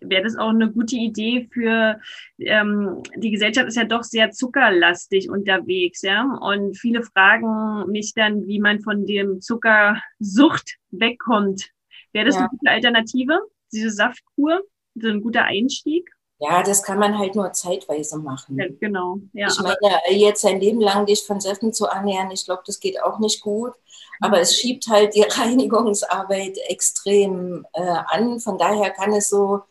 [0.01, 1.99] wäre das auch eine gute Idee für
[2.39, 6.23] ähm, die Gesellschaft ist ja doch sehr zuckerlastig unterwegs, ja.
[6.41, 11.69] Und viele fragen mich dann, wie man von dem Zuckersucht wegkommt.
[12.13, 12.41] Wäre das ja.
[12.41, 13.39] eine gute Alternative,
[13.71, 14.62] diese Saftkur,
[14.95, 16.10] so ein guter Einstieg?
[16.39, 18.60] Ja, das kann man halt nur zeitweise machen.
[18.60, 19.17] Ja, genau.
[19.33, 19.77] Ja, ich meine,
[20.12, 23.41] jetzt sein Leben lang dich von Säften zu ernähren, ich glaube, das geht auch nicht
[23.41, 23.73] gut.
[24.19, 28.39] Aber es schiebt halt die Reinigungsarbeit extrem äh, an.
[28.39, 29.62] Von daher kann es so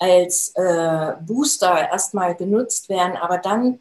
[0.00, 3.16] als äh, Booster erstmal genutzt werden.
[3.16, 3.80] Aber dann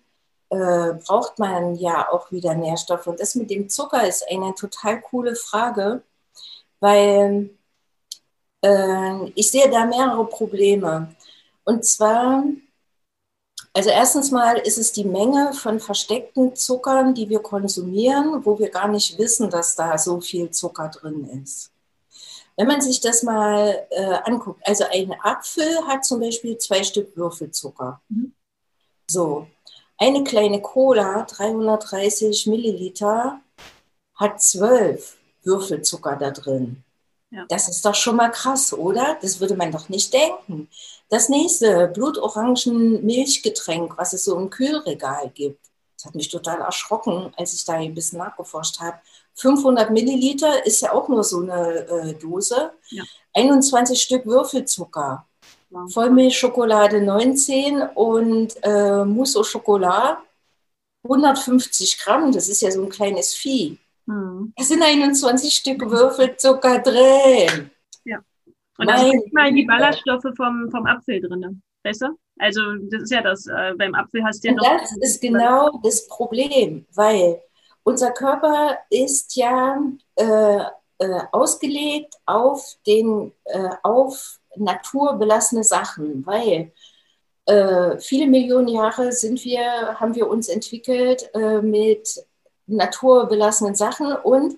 [0.49, 3.08] äh, braucht man ja auch wieder Nährstoffe.
[3.08, 6.03] Und das mit dem Zucker ist eine total coole Frage,
[6.79, 7.49] weil
[8.63, 11.15] äh, ich sehe da mehrere Probleme.
[11.63, 12.43] Und zwar,
[13.73, 18.69] also erstens mal ist es die Menge von versteckten Zuckern, die wir konsumieren, wo wir
[18.69, 21.71] gar nicht wissen, dass da so viel Zucker drin ist.
[22.60, 27.15] Wenn man sich das mal äh, anguckt, also ein Apfel hat zum Beispiel zwei Stück
[27.15, 28.02] Würfelzucker.
[28.10, 28.34] Mhm.
[29.10, 29.48] So,
[29.98, 33.39] eine kleine Cola, 330 Milliliter,
[34.13, 36.84] hat zwölf Würfelzucker da drin.
[37.32, 37.45] Ja.
[37.48, 39.17] Das ist doch schon mal krass, oder?
[39.22, 40.67] Das würde man doch nicht denken.
[41.08, 45.68] Das nächste, Blutorangen-Milchgetränk, was es so im Kühlregal gibt.
[45.99, 48.99] Das hat mich total erschrocken, als ich da ein bisschen nachgeforscht habe.
[49.33, 52.71] 500 Milliliter ist ja auch nur so eine äh, Dose.
[52.91, 53.03] Ja.
[53.33, 55.27] 21 Stück Würfelzucker.
[55.69, 55.88] Ja.
[55.88, 60.19] Vollmilchschokolade 19 und äh, Mousse au Chocolat
[61.03, 62.31] 150 Gramm.
[62.31, 63.77] Das ist ja so ein kleines Vieh.
[64.07, 64.53] Hm.
[64.55, 67.71] Es sind 21 Stück Würfelzucker drin.
[68.05, 68.19] Ja.
[68.77, 71.62] Und dann ist mal die Ballaststoffe vom, vom Apfel drin.
[71.83, 72.15] Besser?
[72.39, 74.80] Also, das ist ja das, äh, beim Apfel hast du ja noch.
[74.80, 77.41] Das ist genau das Problem, weil
[77.84, 79.82] unser Körper ist ja
[80.15, 80.60] äh,
[80.99, 86.71] äh, ausgelegt auf, den, äh, auf naturbelassene Sachen, weil
[87.45, 92.23] äh, viele Millionen Jahre sind wir, haben wir uns entwickelt äh, mit
[92.67, 94.56] naturbelassenen Sachen und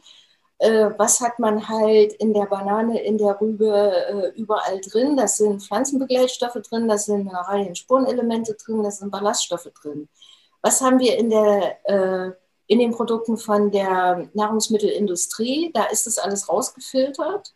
[0.97, 5.17] was hat man halt in der Banane, in der Rübe äh, überall drin?
[5.17, 10.08] Das sind Pflanzenbegleitstoffe drin, das sind Mineralien, Spurenelemente drin, das sind Ballaststoffe drin.
[10.62, 12.32] Was haben wir in, der, äh,
[12.67, 15.71] in den Produkten von der Nahrungsmittelindustrie?
[15.74, 17.54] Da ist das alles rausgefiltert.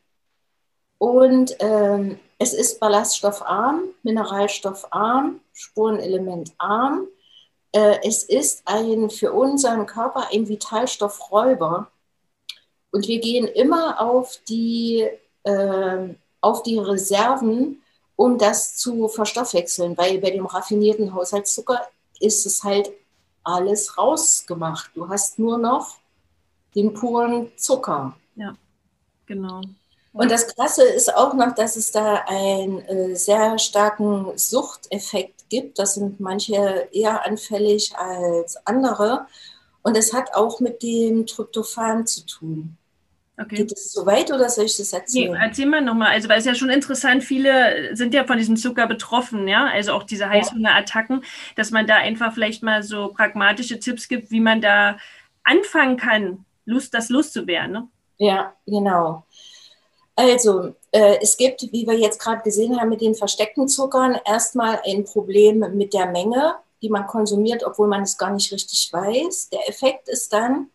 [0.98, 7.08] Und ähm, es ist ballaststoffarm, mineralstoffarm, spurenelementarm
[7.76, 11.92] äh, es ist ein für unseren Körper ein Vitalstoffräuber.
[12.96, 15.06] Und wir gehen immer auf die,
[15.44, 17.82] äh, auf die Reserven,
[18.16, 21.86] um das zu verstoffwechseln, weil bei dem raffinierten Haushaltszucker
[22.22, 22.90] ist es halt
[23.44, 24.92] alles rausgemacht.
[24.96, 25.98] Du hast nur noch
[26.74, 28.16] den puren Zucker.
[28.38, 28.56] Ja,
[29.26, 29.60] genau.
[30.14, 35.80] Und das Krasse ist auch noch, dass es da einen äh, sehr starken Suchteffekt gibt.
[35.80, 39.28] Das sind manche eher anfällig als andere.
[39.84, 42.78] Und es hat auch mit dem Tryptophan zu tun.
[43.38, 43.58] Okay.
[43.58, 45.34] Geht es so weit oder soll ich das erzählen?
[45.34, 46.12] Nee, erzähl mal nochmal.
[46.12, 49.66] Also, weil es ja schon interessant, viele sind ja von diesem Zucker betroffen, ja.
[49.66, 51.24] Also auch diese Heißhungerattacken,
[51.56, 54.98] dass man da einfach vielleicht mal so pragmatische Tipps gibt, wie man da
[55.44, 57.72] anfangen kann, Lust, das loszuwerden.
[57.72, 57.88] Ne?
[58.18, 59.26] Ja, genau.
[60.16, 64.80] Also, äh, es gibt, wie wir jetzt gerade gesehen haben, mit den versteckten Zuckern erstmal
[64.86, 69.50] ein Problem mit der Menge, die man konsumiert, obwohl man es gar nicht richtig weiß.
[69.50, 70.70] Der Effekt ist dann,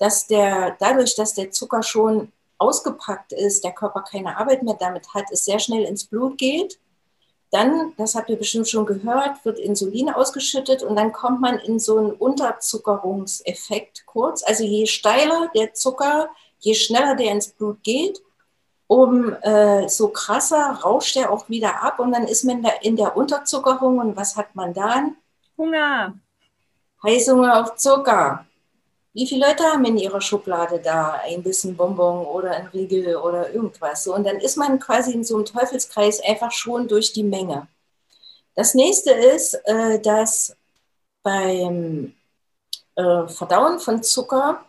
[0.00, 5.14] dass der, dadurch, dass der Zucker schon ausgepackt ist, der Körper keine Arbeit mehr damit
[5.14, 6.80] hat, es sehr schnell ins Blut geht.
[7.50, 11.78] Dann, das habt ihr bestimmt schon gehört, wird Insulin ausgeschüttet und dann kommt man in
[11.78, 14.42] so einen Unterzuckerungseffekt kurz.
[14.42, 18.22] Also je steiler der Zucker, je schneller der ins Blut geht,
[18.86, 22.96] um äh, so krasser rauscht er auch wieder ab und dann ist man da in
[22.96, 25.16] der Unterzuckerung und was hat man dann?
[25.58, 26.14] Hunger.
[27.02, 28.46] Heißhunger auf Zucker.
[29.12, 33.52] Wie viele Leute haben in ihrer Schublade da ein bisschen Bonbon oder ein Riegel oder
[33.52, 34.06] irgendwas?
[34.06, 37.66] Und dann ist man quasi in so einem Teufelskreis einfach schon durch die Menge.
[38.54, 40.56] Das nächste ist, äh, dass
[41.22, 42.14] beim
[42.96, 44.64] äh, Verdauen von Zucker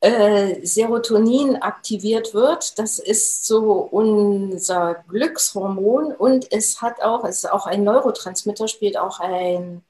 [0.00, 2.78] äh, Serotonin aktiviert wird.
[2.78, 8.96] Das ist so unser Glückshormon und es hat auch, es ist auch ein Neurotransmitter, spielt
[8.96, 9.82] auch ein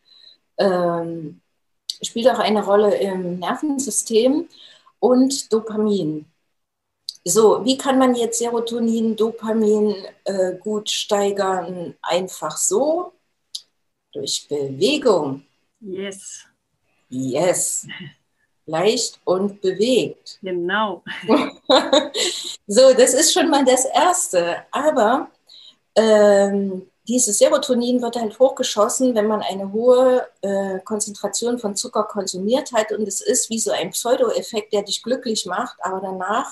[0.58, 1.40] ähm,
[2.02, 4.48] spielt auch eine Rolle im Nervensystem
[5.00, 6.26] und Dopamin.
[7.24, 11.96] So, wie kann man jetzt Serotonin, Dopamin äh, gut steigern?
[12.00, 13.12] Einfach so
[14.12, 15.44] durch Bewegung.
[15.80, 16.44] Yes.
[17.08, 17.86] Yes
[18.66, 20.38] leicht und bewegt.
[20.42, 21.02] Genau.
[22.66, 24.64] so, das ist schon mal das Erste.
[24.70, 25.30] Aber
[25.94, 32.72] ähm, dieses Serotonin wird halt hochgeschossen, wenn man eine hohe äh, Konzentration von Zucker konsumiert
[32.72, 32.92] hat.
[32.92, 36.50] Und es ist wie so ein Pseudo-Effekt, der dich glücklich macht, aber danach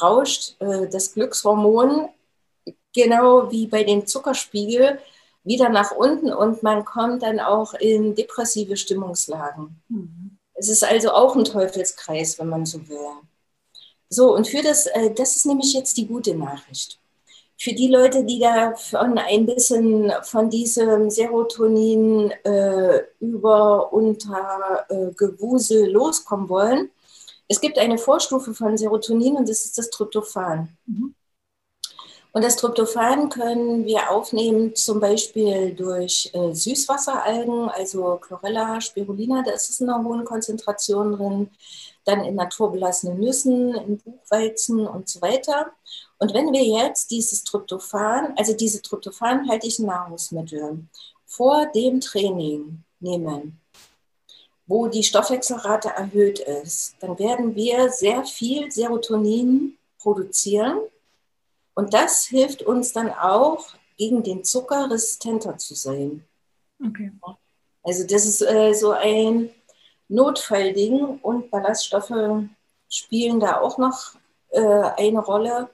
[0.00, 2.08] rauscht äh, das Glückshormon
[2.94, 4.98] genau wie bei dem Zuckerspiegel
[5.44, 9.80] wieder nach unten und man kommt dann auch in depressive Stimmungslagen.
[9.88, 10.38] Mhm.
[10.54, 12.98] Es ist also auch ein Teufelskreis, wenn man so will.
[14.10, 16.98] So, und für das, äh, das ist nämlich jetzt die gute Nachricht
[17.58, 25.10] für die Leute, die da von ein bisschen von diesem Serotonin äh, über unter äh,
[25.14, 26.90] Gewusel loskommen wollen,
[27.48, 30.68] es gibt eine Vorstufe von Serotonin und das ist das Tryptophan.
[30.86, 31.14] Mhm.
[32.32, 39.52] Und das Tryptophan können wir aufnehmen zum Beispiel durch äh, Süßwasseralgen, also Chlorella, Spirulina, da
[39.52, 41.50] ist es in einer hohen Konzentration drin,
[42.04, 45.72] dann in naturbelassenen Nüssen, in Buchweizen und so weiter.
[46.18, 50.84] Und wenn wir jetzt dieses Tryptophan, also diese tryptophanhaltigen Nahrungsmittel
[51.26, 53.60] vor dem Training nehmen,
[54.66, 60.80] wo die Stoffwechselrate erhöht ist, dann werden wir sehr viel Serotonin produzieren.
[61.74, 63.64] Und das hilft uns dann auch,
[63.96, 66.24] gegen den Zucker resistenter zu sein.
[66.80, 67.10] Okay.
[67.82, 69.50] Also das ist äh, so ein
[70.08, 72.44] Notfallding und Ballaststoffe
[72.88, 74.14] spielen da auch noch
[74.50, 75.68] äh, eine Rolle.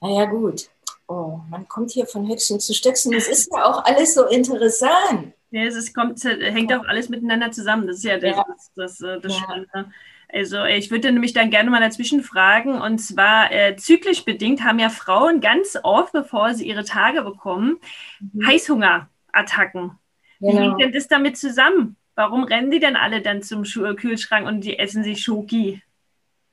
[0.00, 0.68] Naja, gut.
[1.06, 3.12] Oh, man kommt hier von Höchstchen zu Stöckchen.
[3.12, 5.32] Das ist ja auch alles so interessant.
[5.50, 7.86] Ja, es kommt, hängt auch alles miteinander zusammen.
[7.86, 8.44] Das ist ja das, ja.
[8.46, 9.42] das, das, äh, das ja.
[9.42, 9.92] Spannende.
[10.30, 14.78] Also ich würde nämlich dann gerne mal dazwischen fragen, und zwar äh, zyklisch bedingt haben
[14.78, 17.78] ja Frauen ganz oft, bevor sie ihre Tage bekommen,
[18.20, 18.46] mhm.
[18.46, 19.98] Heißhungerattacken.
[20.40, 20.52] Genau.
[20.52, 21.96] Wie hängt denn das damit zusammen?
[22.14, 25.82] Warum rennen die denn alle dann zum Kühlschrank und die essen sich Schoki?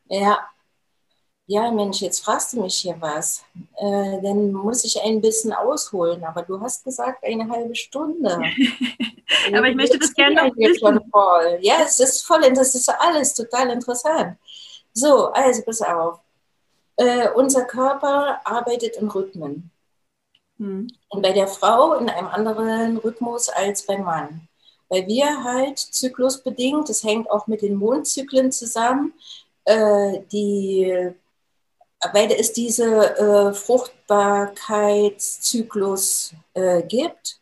[0.06, 0.40] Ja,
[1.48, 3.44] ja, Mensch, jetzt fragst du mich hier was.
[3.78, 6.24] Äh, dann muss ich ein bisschen ausholen.
[6.24, 8.30] Aber du hast gesagt, eine halbe Stunde.
[9.54, 11.00] aber ich möchte das gerne noch wissen.
[11.12, 11.60] Voll.
[11.62, 14.38] Ja, es ist voll, das ist alles total interessant.
[14.94, 16.20] So, also pass auf.
[16.98, 19.70] Äh, unser Körper arbeitet in Rhythmen.
[20.58, 20.88] Hm.
[21.10, 24.48] Und bei der Frau in einem anderen Rhythmus als beim Mann.
[24.90, 29.14] Weil wir halt zyklusbedingt, das hängt auch mit den Mondzyklen zusammen,
[29.66, 31.14] äh, die
[32.14, 37.40] weil es diese äh, Fruchtbarkeitszyklus äh, gibt.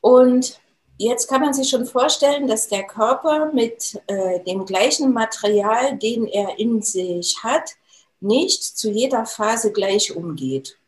[0.00, 0.60] Und
[0.98, 6.26] jetzt kann man sich schon vorstellen, dass der Körper mit äh, dem gleichen Material, den
[6.26, 7.72] er in sich hat,
[8.20, 10.78] nicht zu jeder Phase gleich umgeht.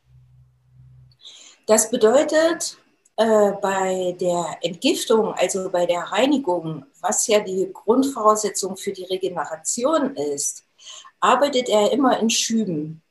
[1.67, 2.79] Das bedeutet,
[3.17, 10.15] äh, bei der Entgiftung, also bei der Reinigung, was ja die Grundvoraussetzung für die Regeneration
[10.15, 10.65] ist,
[11.21, 13.03] arbeitet er immer in Schüben.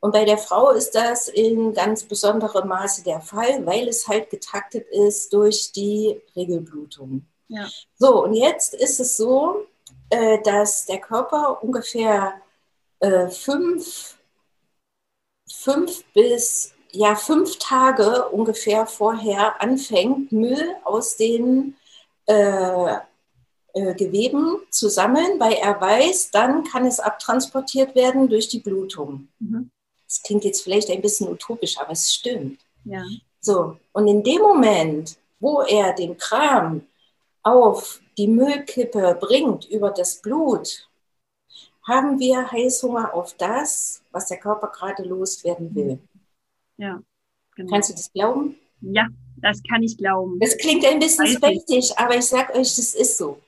[0.00, 4.30] Und bei der Frau ist das in ganz besonderem Maße der Fall, weil es halt
[4.30, 7.26] getaktet ist durch die Regelblutung.
[7.48, 7.68] Ja.
[7.98, 9.66] So, und jetzt ist es so,
[10.10, 12.34] äh, dass der Körper ungefähr
[13.00, 14.16] äh, fünf,
[15.48, 21.76] fünf bis ja, fünf Tage ungefähr vorher anfängt, Müll aus den
[22.26, 22.96] äh,
[23.76, 29.28] äh, Geweben zu sammeln, weil er weiß, dann kann es abtransportiert werden durch die Blutung.
[29.38, 29.70] Mhm.
[30.06, 32.58] Das klingt jetzt vielleicht ein bisschen utopisch, aber es stimmt.
[32.84, 33.04] Ja.
[33.38, 36.86] So, und in dem Moment, wo er den Kram
[37.42, 40.88] auf die Müllkippe bringt über das Blut,
[41.86, 45.98] haben wir Heißhunger auf das, was der Körper gerade loswerden will.
[46.78, 47.02] Ja.
[47.56, 47.70] Genau.
[47.70, 48.56] Kannst du das glauben?
[48.80, 50.40] Ja, das kann ich glauben.
[50.40, 53.38] Das klingt ein bisschen spacig, aber ich sage euch, das ist so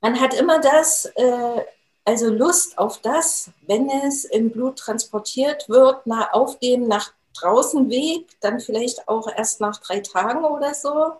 [0.00, 1.62] man hat immer das, äh,
[2.04, 7.90] also Lust auf das, wenn es im Blut transportiert wird, na, auf dem nach draußen
[7.90, 11.12] Weg, dann vielleicht auch erst nach drei Tagen oder so.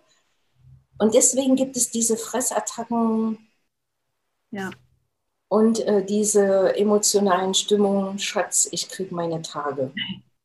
[0.99, 3.39] Und deswegen gibt es diese Fressattacken
[4.51, 4.71] ja.
[5.49, 9.93] und äh, diese emotionalen Stimmungen, Schatz, ich kriege meine Tage.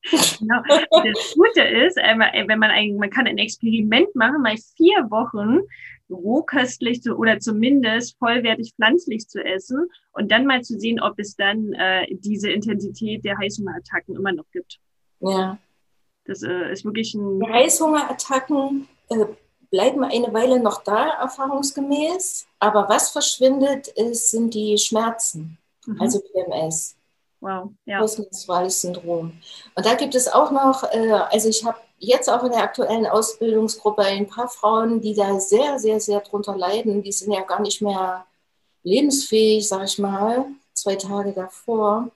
[0.10, 0.62] Genau.
[0.89, 5.60] Das Gute ist, äh, wenn man ein, man kann ein Experiment machen, mal vier Wochen
[6.12, 11.36] rohköstlich zu, oder zumindest vollwertig pflanzlich zu essen und dann mal zu sehen, ob es
[11.36, 14.79] dann äh, diese Intensität der Heißhungerattacken immer noch gibt.
[15.19, 15.58] Ja.
[16.25, 17.40] Das äh, ist wirklich ein.
[17.40, 19.25] Die Heißhungerattacken äh,
[19.71, 22.48] bleiben eine Weile noch da, erfahrungsgemäß.
[22.60, 26.00] Aber was verschwindet, ist, sind die Schmerzen, mhm.
[26.00, 26.96] also PMS.
[27.40, 28.00] Wow, ja.
[28.00, 29.33] Postmenstruales Syndrom.
[29.73, 33.06] Und da gibt es auch noch, äh, also ich habe jetzt auch in der aktuellen
[33.06, 37.04] Ausbildungsgruppe ein paar Frauen, die da sehr, sehr, sehr drunter leiden.
[37.04, 38.25] Die sind ja gar nicht mehr
[38.83, 42.10] lebensfähig, sag ich mal, zwei Tage davor.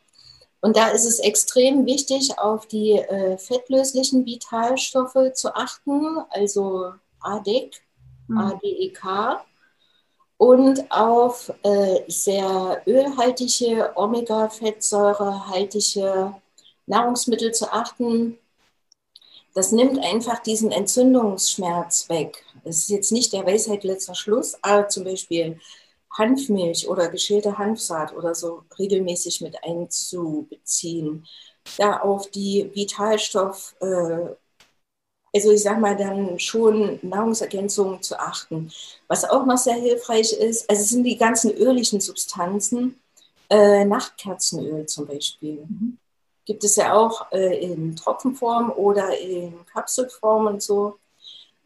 [0.59, 7.79] Und da ist es extrem wichtig, auf die äh, fettlöslichen Vitalstoffe zu achten, also ADEC,
[8.27, 8.37] mhm.
[8.39, 9.03] ADEK
[10.37, 16.33] und auf äh, sehr ölhaltige, Omega-Fettsäurehaltige
[16.87, 18.39] Nahrungsmittel zu achten.
[19.55, 22.45] Das nimmt einfach diesen Entzündungsschmerz weg.
[22.65, 25.59] Das ist jetzt nicht der Weisheit letzter Schluss, aber zum Beispiel
[26.11, 31.25] Hanfmilch oder geschälte Hanfsaat oder so regelmäßig mit einzubeziehen.
[31.77, 34.35] Da auf die Vitalstoff, äh,
[35.33, 38.71] also ich sag mal dann schon Nahrungsergänzungen zu achten.
[39.07, 42.99] Was auch noch sehr hilfreich ist, also sind die ganzen öligen Substanzen,
[43.49, 45.65] äh, Nachtkerzenöl zum Beispiel.
[45.65, 45.97] Mhm.
[46.45, 50.99] Gibt es ja auch äh, in Tropfenform oder in Kapselform und so.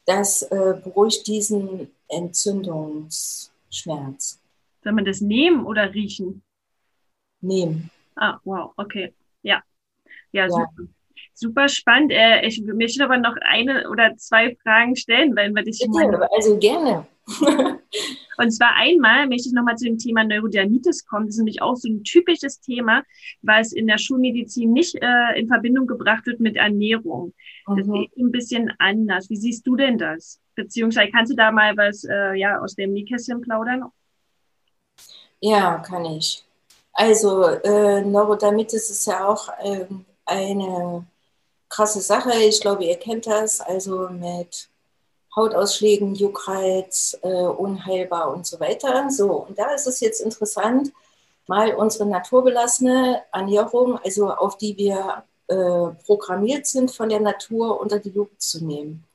[0.05, 4.39] Das äh, beruhigt diesen Entzündungsschmerz.
[4.83, 6.41] Soll man das nehmen oder riechen?
[7.41, 7.89] Nehmen.
[8.15, 9.13] Ah, wow, okay.
[9.43, 9.61] Ja.
[10.31, 10.49] Ja, ja.
[10.49, 10.89] super.
[11.33, 12.11] Super spannend.
[12.11, 16.57] Äh, ich möchte aber noch eine oder zwei Fragen stellen, weil wir dich Bitte, also
[16.57, 17.07] gerne.
[18.37, 21.25] Und zwar einmal möchte ich nochmal zu dem Thema Neurodermitis kommen.
[21.25, 23.03] Das ist nämlich auch so ein typisches Thema,
[23.41, 27.33] was in der Schulmedizin nicht äh, in Verbindung gebracht wird mit Ernährung.
[27.67, 27.95] Das mhm.
[27.95, 29.29] ist ein bisschen anders.
[29.29, 30.39] Wie siehst du denn das?
[30.55, 33.83] Beziehungsweise kannst du da mal was äh, ja, aus dem Nähkästchen plaudern?
[35.41, 36.43] Ja, kann ich.
[36.93, 39.85] Also äh, Neurodermitis ist ja auch äh,
[40.25, 41.05] eine
[41.67, 42.31] krasse Sache.
[42.47, 43.59] Ich glaube, ihr kennt das.
[43.61, 44.69] Also mit
[45.35, 49.09] Hautausschlägen, Juckreiz, äh, unheilbar und so weiter.
[49.09, 50.91] So, und da ist es jetzt interessant,
[51.47, 57.99] mal unsere naturbelassene Ernährung, also auf die wir äh, programmiert sind von der Natur, unter
[57.99, 59.05] die Lupe zu nehmen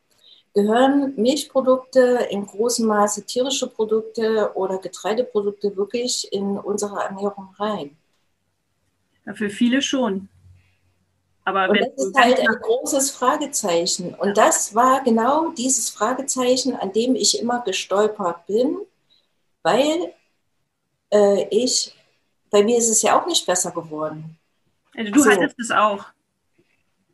[0.55, 7.97] gehören Milchprodukte in großem Maße tierische Produkte oder Getreideprodukte wirklich in unsere Ernährung rein?
[9.27, 10.29] Ja, für viele schon.
[11.45, 14.15] Aber und das ist halt ein großes Fragezeichen.
[14.15, 18.79] Und das war genau dieses Fragezeichen, an dem ich immer gestolpert bin,
[19.63, 20.15] weil
[21.13, 21.95] äh, ich,
[22.51, 24.39] bei mir ist es ja auch nicht besser geworden.
[24.97, 25.31] Also du so.
[25.31, 26.05] hattest es auch.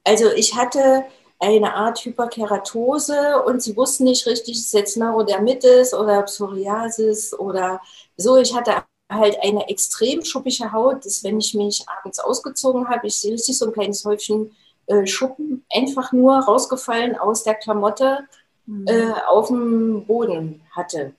[0.05, 1.05] Also ich hatte
[1.41, 7.81] eine Art Hyperkeratose und sie wussten nicht richtig, ist es jetzt Neurodermitis oder Psoriasis oder
[8.16, 8.37] so.
[8.37, 13.17] Ich hatte halt eine extrem schuppige Haut, dass wenn ich mich abends ausgezogen habe, ich
[13.17, 14.55] sehe richtig so ein kleines Häufchen
[14.87, 18.21] äh, Schuppen einfach nur rausgefallen aus der Klamotte
[18.67, 18.87] mhm.
[18.87, 21.15] äh, auf dem Boden hatte.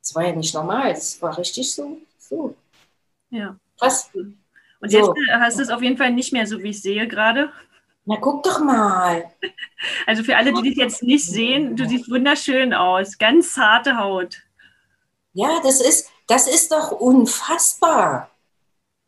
[0.00, 1.98] Das war ja nicht normal, das war richtig so.
[2.18, 2.54] so.
[3.30, 3.56] Ja.
[3.78, 4.10] Krass.
[4.14, 4.98] Und so.
[4.98, 7.52] jetzt hast du es auf jeden Fall nicht mehr so, wie ich sehe gerade.
[8.04, 9.30] Na, guck doch mal.
[10.06, 13.18] Also für alle, die dich jetzt nicht sehen, du siehst wunderschön aus.
[13.18, 14.40] Ganz zarte Haut.
[15.32, 18.30] Ja, das ist, das ist doch unfassbar.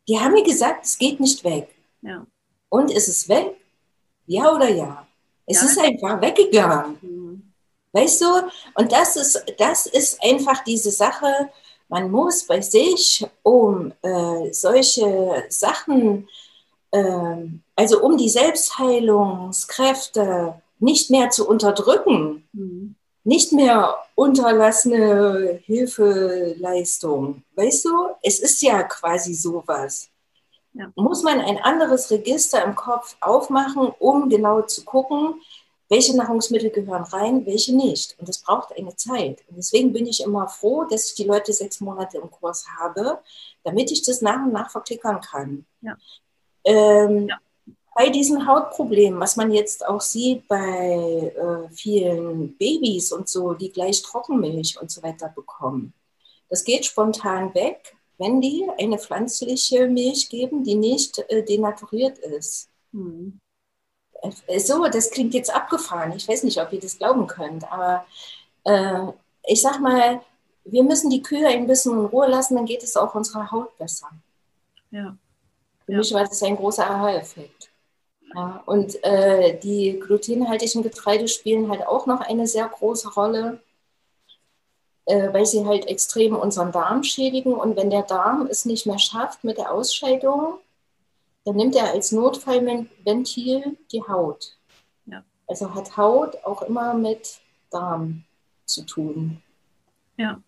[0.08, 1.74] Die haben mir gesagt, es geht nicht weg.
[2.02, 2.26] Ja.
[2.68, 3.56] Und ist es weg?
[4.26, 5.06] Ja oder ja?
[5.46, 5.68] Es ja.
[5.68, 6.98] ist einfach weggegangen.
[7.00, 7.52] Mhm.
[7.92, 8.26] Weißt du?
[8.74, 11.50] Und das ist, das ist einfach diese Sache,
[11.88, 16.28] man muss bei sich, um äh, solche Sachen
[16.94, 22.94] ähm, also um die Selbstheilungskräfte nicht mehr zu unterdrücken, mhm.
[23.25, 27.43] Nicht mehr unterlassene Hilfeleistung.
[27.57, 30.11] Weißt du, es ist ja quasi sowas.
[30.75, 30.93] Ja.
[30.95, 35.41] Muss man ein anderes Register im Kopf aufmachen, um genau zu gucken,
[35.89, 38.16] welche Nahrungsmittel gehören rein, welche nicht.
[38.18, 39.43] Und das braucht eine Zeit.
[39.49, 43.20] Und deswegen bin ich immer froh, dass ich die Leute sechs Monate im Kurs habe,
[43.62, 45.66] damit ich das nach und nach verklickern kann.
[45.83, 45.97] Ja.
[46.64, 47.39] Ähm, ja.
[47.95, 53.70] Bei diesen Hautproblemen, was man jetzt auch sieht bei äh, vielen Babys und so, die
[53.70, 55.95] gleich Trockenmilch und so weiter bekommen,
[56.49, 62.68] das geht spontan weg, wenn die eine pflanzliche Milch geben, die nicht äh, denaturiert ist.
[62.92, 63.38] Hm.
[64.47, 66.12] Äh, so, das klingt jetzt abgefahren.
[66.16, 68.07] Ich weiß nicht, ob ihr das glauben könnt, aber
[68.64, 69.07] äh,
[69.47, 70.20] ich sag mal,
[70.64, 73.76] wir müssen die Kühe ein bisschen in Ruhe lassen, dann geht es auch unserer Haut
[73.78, 74.11] besser.
[74.90, 75.16] Ja.
[75.84, 75.99] Für ja.
[75.99, 77.70] mich war das ein großer Aha-Effekt.
[78.35, 83.61] Ja, und äh, die glutenhaltigen Getreide spielen halt auch noch eine sehr große Rolle,
[85.07, 87.55] äh, weil sie halt extrem unseren Darm schädigen.
[87.55, 90.59] Und wenn der Darm es nicht mehr schafft mit der Ausscheidung,
[91.45, 94.57] dann nimmt er als Notfallventil die Haut.
[95.07, 95.22] Ja.
[95.47, 97.39] Also hat Haut auch immer mit
[97.70, 98.24] Darm
[98.64, 99.43] zu tun.
[100.16, 100.41] Ja.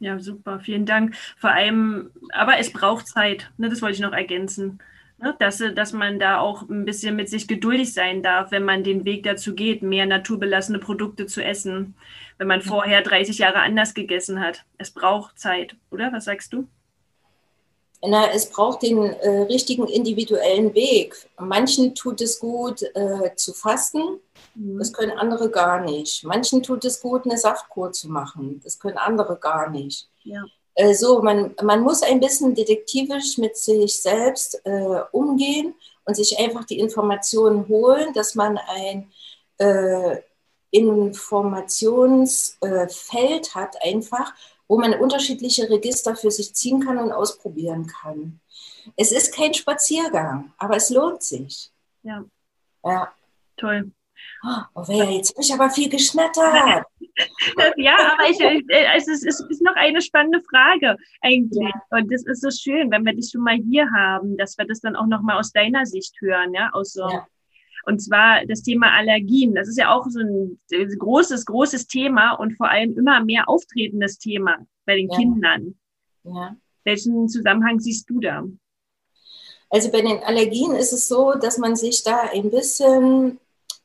[0.00, 1.16] Ja, super, vielen Dank.
[1.38, 4.78] Vor allem, aber es braucht Zeit, ne, das wollte ich noch ergänzen.
[5.20, 8.84] Ne, dass, dass man da auch ein bisschen mit sich geduldig sein darf, wenn man
[8.84, 11.96] den Weg dazu geht, mehr naturbelassene Produkte zu essen,
[12.38, 14.64] wenn man vorher 30 Jahre anders gegessen hat.
[14.76, 16.12] Es braucht Zeit, oder?
[16.12, 16.68] Was sagst du?
[18.00, 21.16] Na, es braucht den äh, richtigen individuellen Weg.
[21.36, 24.20] Manchen tut es gut äh, zu fasten,
[24.54, 24.78] mhm.
[24.78, 26.22] das können andere gar nicht.
[26.22, 30.08] Manchen tut es gut, eine Saftkur zu machen, das können andere gar nicht.
[30.22, 30.44] Ja.
[30.78, 35.74] Äh, so, man, man muss ein bisschen detektivisch mit sich selbst äh, umgehen
[36.04, 39.10] und sich einfach die Informationen holen, dass man ein
[39.58, 40.18] äh,
[40.70, 44.32] Informationsfeld hat einfach,
[44.68, 48.38] wo man unterschiedliche Register für sich ziehen kann und ausprobieren kann.
[48.96, 51.72] Es ist kein Spaziergang, aber es lohnt sich.
[52.04, 52.24] Ja.
[52.84, 53.12] Ja.
[53.56, 53.90] Toll.
[54.44, 56.84] Oh, jetzt habe ich aber viel geschnattert.
[57.76, 58.62] ja, aber ich, äh,
[58.96, 61.68] es, ist, ist noch eine spannende Frage eigentlich.
[61.74, 61.98] Ja.
[61.98, 64.80] Und das ist so schön, wenn wir dich schon mal hier haben, dass wir das
[64.80, 67.26] dann auch noch mal aus deiner Sicht hören, ja, aus so ja.
[67.88, 69.54] Und zwar das Thema Allergien.
[69.54, 74.18] Das ist ja auch so ein großes, großes Thema und vor allem immer mehr auftretendes
[74.18, 75.16] Thema bei den ja.
[75.16, 75.74] Kindern.
[76.24, 76.54] Ja.
[76.84, 78.44] Welchen Zusammenhang siehst du da?
[79.70, 83.38] Also bei den Allergien ist es so, dass man sich da ein bisschen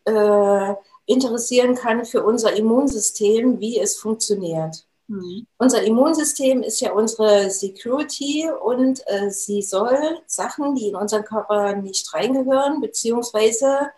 [0.05, 0.73] äh,
[1.05, 4.85] interessieren kann für unser Immunsystem, wie es funktioniert.
[5.07, 5.47] Mhm.
[5.57, 11.75] Unser Immunsystem ist ja unsere Security und äh, sie soll Sachen, die in unseren Körper
[11.75, 13.91] nicht reingehören, beziehungsweise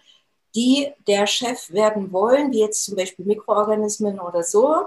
[0.55, 4.85] die der Chef werden wollen, wie jetzt zum Beispiel Mikroorganismen oder so,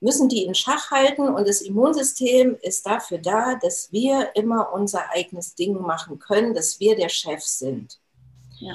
[0.00, 5.10] müssen die in Schach halten und das Immunsystem ist dafür da, dass wir immer unser
[5.10, 7.98] eigenes Ding machen können, dass wir der Chef sind.
[8.60, 8.74] Ja.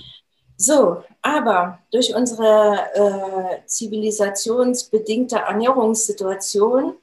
[0.63, 6.95] So, aber durch unsere äh, zivilisationsbedingte Ernährungssituation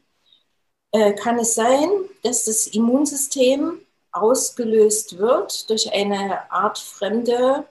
[0.92, 1.90] äh, kann es sein,
[2.22, 3.82] dass das Immunsystem
[4.12, 7.66] ausgelöst wird durch eine Art fremde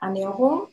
[0.00, 0.66] Ernährung.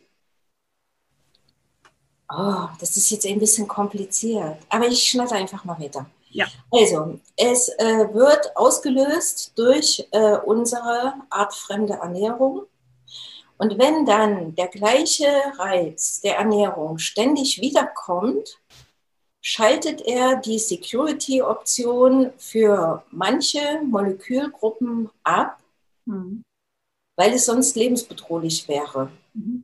[2.27, 6.07] Oh, das ist jetzt ein bisschen kompliziert, aber ich schnatter einfach mal weiter.
[6.31, 6.47] Ja.
[6.71, 12.65] Also, es äh, wird ausgelöst durch äh, unsere artfremde Ernährung.
[13.57, 15.27] Und wenn dann der gleiche
[15.57, 18.59] Reiz der Ernährung ständig wiederkommt,
[19.41, 25.59] schaltet er die Security-Option für manche Molekülgruppen ab,
[26.05, 26.43] mhm.
[27.15, 29.09] weil es sonst lebensbedrohlich wäre.
[29.33, 29.63] Mhm.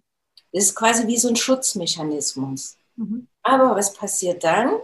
[0.52, 2.78] Das ist quasi wie so ein Schutzmechanismus.
[2.96, 3.28] Mhm.
[3.42, 4.80] Aber was passiert dann?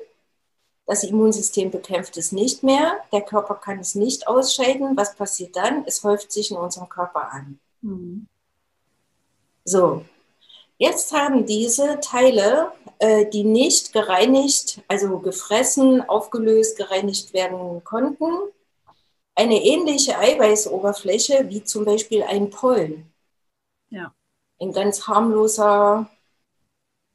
[0.86, 4.98] Das Immunsystem bekämpft es nicht mehr, der Körper kann es nicht ausscheiden.
[4.98, 5.86] Was passiert dann?
[5.86, 7.60] Es häuft sich in unserem Körper an.
[9.70, 10.04] So,
[10.80, 18.32] jetzt haben diese Teile, äh, die nicht gereinigt, also gefressen, aufgelöst, gereinigt werden konnten,
[19.36, 23.14] eine ähnliche Eiweißoberfläche wie zum Beispiel ein Pollen.
[23.92, 24.12] Ja.
[24.60, 26.10] Ein ganz harmloser,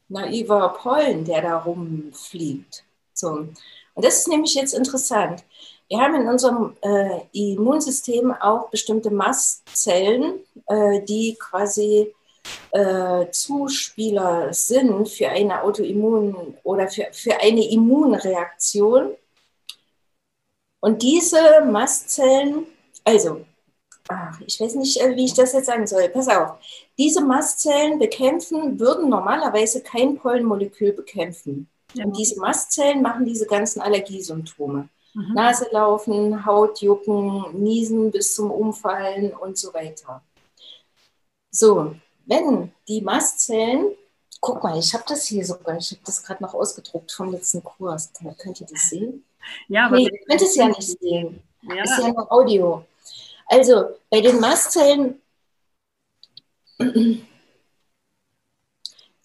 [0.06, 2.84] naiver Pollen, der da rumfliegt.
[3.14, 3.48] So.
[3.94, 5.42] Und das ist nämlich jetzt interessant.
[5.88, 10.38] Wir haben in unserem äh, Immunsystem auch bestimmte Mastzellen,
[10.68, 12.14] äh, die quasi
[12.70, 19.14] äh, Zuspieler sind für eine Autoimmun- oder für, für eine Immunreaktion.
[20.80, 22.66] Und diese Mastzellen,
[23.04, 23.44] also,
[24.08, 26.56] ach, ich weiß nicht, äh, wie ich das jetzt sagen soll, pass auf,
[26.98, 31.68] diese Mastzellen bekämpfen, würden normalerweise kein Pollenmolekül bekämpfen.
[31.94, 32.04] Ja.
[32.04, 34.88] Und diese Mastzellen machen diese ganzen Allergiesymptome.
[35.14, 35.34] Mhm.
[35.34, 40.22] Nase laufen, Haut jucken, Niesen bis zum Umfallen und so weiter.
[41.50, 41.94] So,
[42.26, 43.92] wenn die Mastzellen,
[44.40, 47.62] guck mal, ich habe das hier sogar, ich habe das gerade noch ausgedruckt vom letzten
[47.62, 48.12] Kurs.
[48.38, 49.24] Könnt ihr das sehen?
[49.68, 51.42] Ja, aber nee, ihr könnt es ja nicht sehen.
[51.62, 51.82] Ja.
[51.82, 52.84] Ist ja nur Audio.
[53.46, 55.20] Also bei den Mastzellen,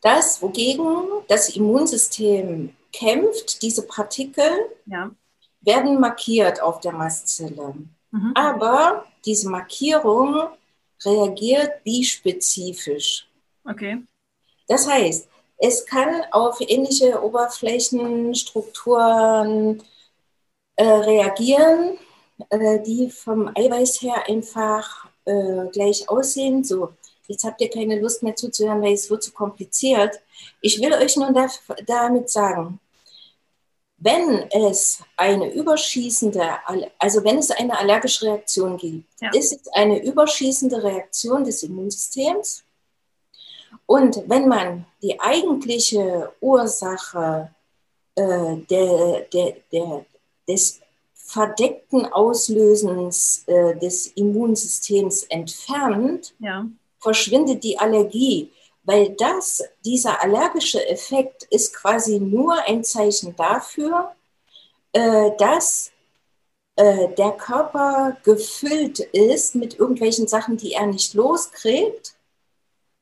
[0.01, 0.87] das, wogegen
[1.27, 4.51] das Immunsystem kämpft, diese Partikel,
[4.85, 5.11] ja.
[5.61, 7.75] werden markiert auf der Mastzelle.
[8.11, 8.31] Mhm.
[8.35, 10.49] Aber diese Markierung
[11.05, 13.27] reagiert bispezifisch.
[13.63, 14.03] Okay.
[14.67, 15.27] Das heißt,
[15.57, 19.83] es kann auf ähnliche Oberflächenstrukturen
[20.75, 21.97] äh, reagieren,
[22.49, 26.63] äh, die vom Eiweiß her einfach äh, gleich aussehen.
[26.63, 26.93] So,
[27.27, 30.21] jetzt habt ihr keine Lust mehr zuzuhören, weil es wird zu kompliziert.
[30.61, 31.47] Ich will euch nun da,
[31.85, 32.79] damit sagen,
[34.01, 36.41] wenn es eine überschießende,
[36.97, 39.29] also wenn es eine allergische Reaktion gibt, ja.
[39.33, 42.63] ist es eine überschießende Reaktion des Immunsystems.
[43.85, 47.53] Und wenn man die eigentliche Ursache
[48.15, 50.05] äh, der, der, der,
[50.47, 50.79] des
[51.13, 56.65] verdeckten Auslösens äh, des Immunsystems entfernt, ja.
[56.99, 58.51] verschwindet die Allergie
[58.89, 64.15] weil das, dieser allergische Effekt ist quasi nur ein Zeichen dafür,
[64.93, 65.91] äh, dass
[66.75, 72.15] äh, der Körper gefüllt ist mit irgendwelchen Sachen, die er nicht loskriegt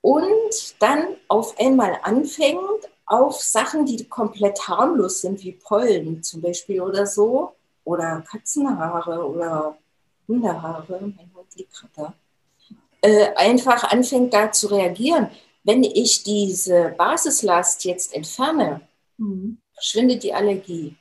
[0.02, 6.82] und dann auf einmal anfängt, auf Sachen, die komplett harmlos sind, wie Pollen zum Beispiel
[6.82, 7.54] oder so,
[7.86, 9.78] oder Katzenhaare oder
[10.28, 12.14] Hundehaare, mein Hund liegt gerade da,
[13.08, 15.30] äh, einfach anfängt da zu reagieren.
[15.68, 18.80] Wenn ich diese Basislast jetzt entferne,
[19.18, 19.58] mhm.
[19.74, 20.96] verschwindet die Allergie.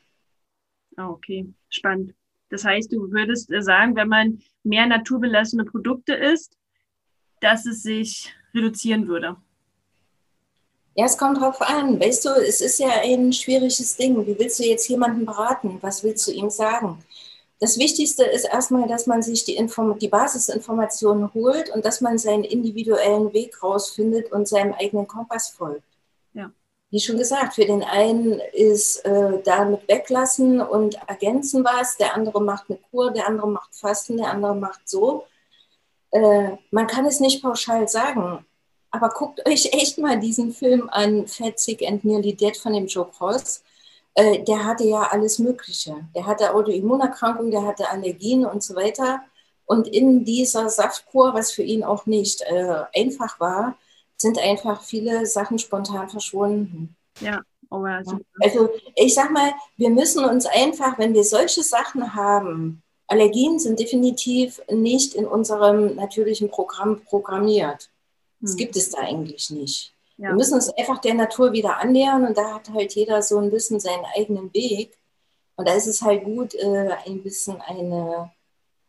[0.97, 2.14] Ah, okay, spannend.
[2.51, 6.59] Das heißt, du würdest äh, sagen, wenn man mehr naturbelassene Produkte isst,
[7.41, 9.37] dass es sich reduzieren würde.
[10.97, 12.01] Ja, es kommt drauf an.
[12.01, 14.27] Weißt du, es ist ja ein schwieriges Ding.
[14.27, 15.79] Wie willst du jetzt jemanden beraten?
[15.81, 17.05] Was willst du ihm sagen?
[17.59, 22.19] Das Wichtigste ist erstmal, dass man sich die, Inform die Basisinformationen holt und dass man
[22.19, 25.83] seinen individuellen Weg rausfindet und seinem eigenen Kompass folgt.
[26.35, 26.51] Ja.
[26.91, 32.43] Wie schon gesagt, für den einen ist äh, damit weglassen und ergänzen was, der andere
[32.43, 35.25] macht eine Kur, der andere macht Fasten, der andere macht so.
[36.11, 38.45] Äh, man kann es nicht pauschal sagen.
[38.91, 42.87] Aber guckt euch echt mal diesen Film an, Fat, Sick and Nearly Dead von dem
[42.87, 43.63] Joe Cross.
[44.17, 45.95] Äh, der hatte ja alles Mögliche.
[46.14, 49.21] Der hatte Autoimmunerkrankungen, der hatte Allergien und so weiter.
[49.67, 53.77] Und in dieser Saftkur, was für ihn auch nicht äh, einfach war,
[54.17, 56.97] sind einfach viele Sachen spontan verschwunden.
[57.21, 58.01] Ja, oh ja,
[58.41, 63.79] Also ich sag mal, wir müssen uns einfach, wenn wir solche Sachen haben, Allergien sind
[63.79, 67.91] definitiv nicht in unserem natürlichen Programm programmiert.
[68.41, 68.57] Das hm.
[68.57, 69.95] gibt es da eigentlich nicht.
[70.19, 70.29] Ja.
[70.29, 73.51] Wir müssen uns einfach der Natur wieder annähern und da hat halt jeder so ein
[73.51, 74.97] bisschen seinen eigenen Weg.
[75.57, 78.31] Und da ist es halt gut, äh, ein bisschen eine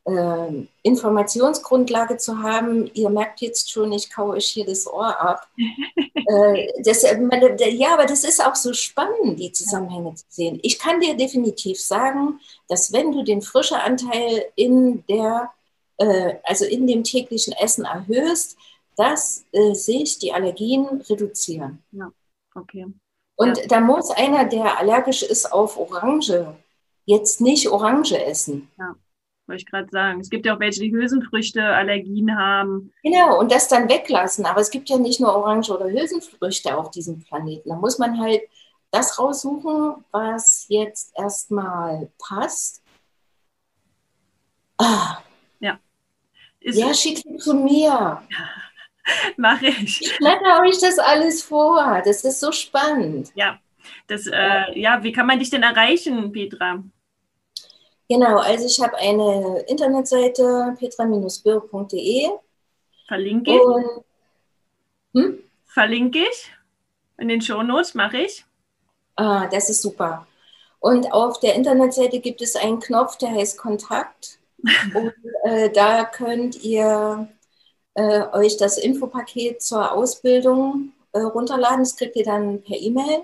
[0.07, 2.89] äh, Informationsgrundlage zu haben.
[2.93, 5.47] Ihr merkt jetzt schon, ich kaue euch hier das Ohr ab.
[5.57, 10.59] äh, das, ja, aber das ist auch so spannend, die Zusammenhänge zu sehen.
[10.63, 15.51] Ich kann dir definitiv sagen, dass wenn du den frische Anteil in der,
[15.97, 18.57] äh, also in dem täglichen Essen erhöhst,
[18.97, 21.83] dass äh, sich die Allergien reduzieren.
[21.91, 22.11] Ja,
[22.55, 22.87] okay.
[23.35, 23.67] Und ja.
[23.67, 26.55] da muss einer, der allergisch ist auf Orange,
[27.05, 28.69] jetzt nicht Orange essen.
[28.77, 28.95] Ja,
[29.45, 30.19] wollte ich gerade sagen.
[30.19, 32.91] Es gibt ja auch welche, die Hülsenfrüchte Allergien haben.
[33.03, 34.45] Genau, und das dann weglassen.
[34.45, 37.69] Aber es gibt ja nicht nur Orange oder Hülsenfrüchte auf diesem Planeten.
[37.69, 38.41] Da muss man halt
[38.91, 42.81] das raussuchen, was jetzt erstmal passt.
[44.77, 45.19] Ah.
[45.59, 45.79] Ja.
[46.59, 47.87] Ist ja, schick sie zu mir.
[47.89, 48.21] Ja.
[49.37, 50.01] Mache ich.
[50.01, 52.01] Ich blätter euch das alles vor.
[52.05, 53.31] Das ist so spannend.
[53.35, 53.59] Ja.
[54.07, 56.83] Das, äh, ja, wie kann man dich denn erreichen, Petra?
[58.09, 62.29] Genau, also ich habe eine Internetseite petra-birk.de.
[63.07, 63.61] Verlinke ich.
[63.61, 64.05] Und,
[65.13, 65.43] hm?
[65.65, 66.51] Verlinke ich.
[67.17, 68.45] In den Shownotes mache ich.
[69.15, 70.27] Ah, das ist super.
[70.79, 74.39] Und auf der Internetseite gibt es einen Knopf, der heißt Kontakt.
[74.93, 77.27] Und äh, da könnt ihr
[77.97, 81.79] äh, euch das Infopaket zur Ausbildung äh, runterladen.
[81.79, 83.23] Das kriegt ihr dann per E-Mail.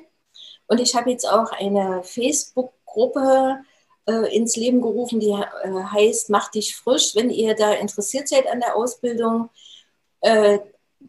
[0.68, 3.60] Und ich habe jetzt auch eine Facebook-Gruppe
[4.08, 7.16] äh, ins Leben gerufen, die äh, heißt Mach dich frisch.
[7.16, 9.52] Wenn ihr da interessiert seid an der Ausbildung,
[10.22, 10.58] äh,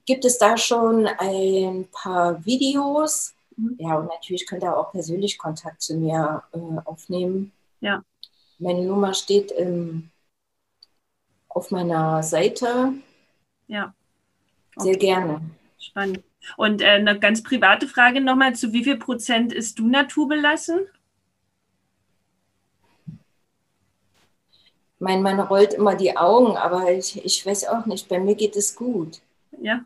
[0.05, 3.33] gibt es da schon ein paar Videos.
[3.57, 3.77] Mhm.
[3.79, 7.51] Ja, und natürlich könnt ihr auch persönlich Kontakt zu mir äh, aufnehmen.
[7.81, 8.05] Ja.
[8.59, 10.11] Meine Nummer steht im,
[11.49, 12.93] auf meiner Seite.
[13.67, 13.95] Ja.
[14.77, 14.85] Okay.
[14.85, 15.41] Sehr gerne.
[15.79, 16.23] Spannend.
[16.57, 20.87] Und äh, eine ganz private Frage nochmal: Zu wie viel Prozent ist du naturbelassen?
[24.99, 28.57] Mein Mann rollt immer die Augen, aber ich, ich weiß auch nicht, bei mir geht
[28.57, 29.21] es gut.
[29.61, 29.85] Ja.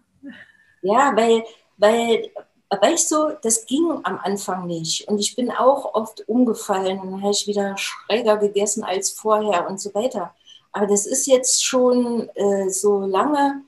[0.82, 1.42] Ja, weil,
[1.76, 2.30] weil,
[2.70, 5.08] weißt du, das ging am Anfang nicht.
[5.08, 9.68] Und ich bin auch oft umgefallen und dann habe ich wieder schräger gegessen als vorher
[9.68, 10.34] und so weiter.
[10.70, 13.62] Aber das ist jetzt schon äh, so lange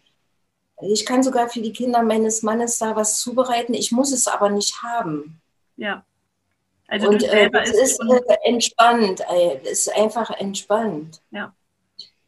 [0.83, 3.75] ich kann sogar für die Kinder meines Mannes da was zubereiten.
[3.75, 5.41] Ich muss es aber nicht haben.
[5.77, 6.05] Ja.
[6.89, 9.23] Also und äh, es ist äh, entspannt.
[9.65, 11.23] Es ist einfach entspannt.
[11.31, 11.55] Ja.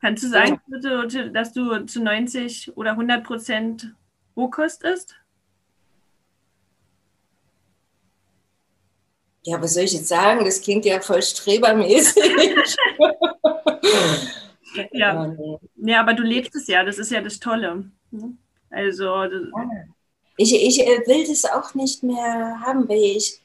[0.01, 1.29] Kannst du sagen, ja.
[1.29, 3.95] dass du zu 90 oder 100 Prozent
[4.37, 5.17] Rohkost isst?
[9.45, 10.45] Ja, was soll ich jetzt sagen?
[10.45, 12.23] Das klingt ja voll strebermäßig.
[14.93, 15.35] ja.
[15.77, 16.85] ja, aber du lebst es ja.
[16.85, 17.91] Das ist ja das Tolle.
[18.73, 19.27] Also.
[20.37, 23.41] Ich, ich äh, will das auch nicht mehr haben, weil ich,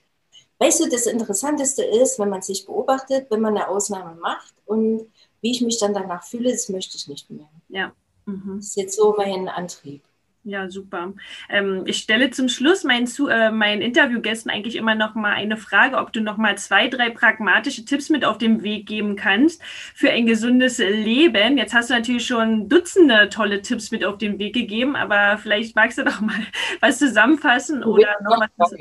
[0.59, 5.07] weißt du, das Interessanteste ist, wenn man sich beobachtet, wenn man eine Ausnahme macht und
[5.41, 7.49] wie ich mich dann danach fühle, das möchte ich nicht mehr.
[7.69, 7.91] Ja.
[8.25, 8.57] Mhm.
[8.57, 10.01] Das ist jetzt so mein Antrieb.
[10.47, 11.11] Ja, super.
[11.49, 15.57] Ähm, ich stelle zum Schluss meinen, zu, äh, meinen Interviewgästen eigentlich immer noch mal eine
[15.57, 19.61] Frage, ob du noch mal zwei, drei pragmatische Tipps mit auf den Weg geben kannst
[19.93, 21.57] für ein gesundes Leben.
[21.57, 25.75] Jetzt hast du natürlich schon Dutzende tolle Tipps mit auf den Weg gegeben, aber vielleicht
[25.75, 26.39] magst du doch mal
[26.79, 28.73] was zusammenfassen du oder noch was.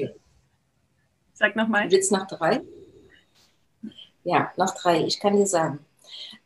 [1.32, 1.90] Sag noch mal.
[1.90, 2.60] Willst noch drei?
[4.22, 5.02] Ja, noch drei.
[5.04, 5.80] Ich kann dir sagen.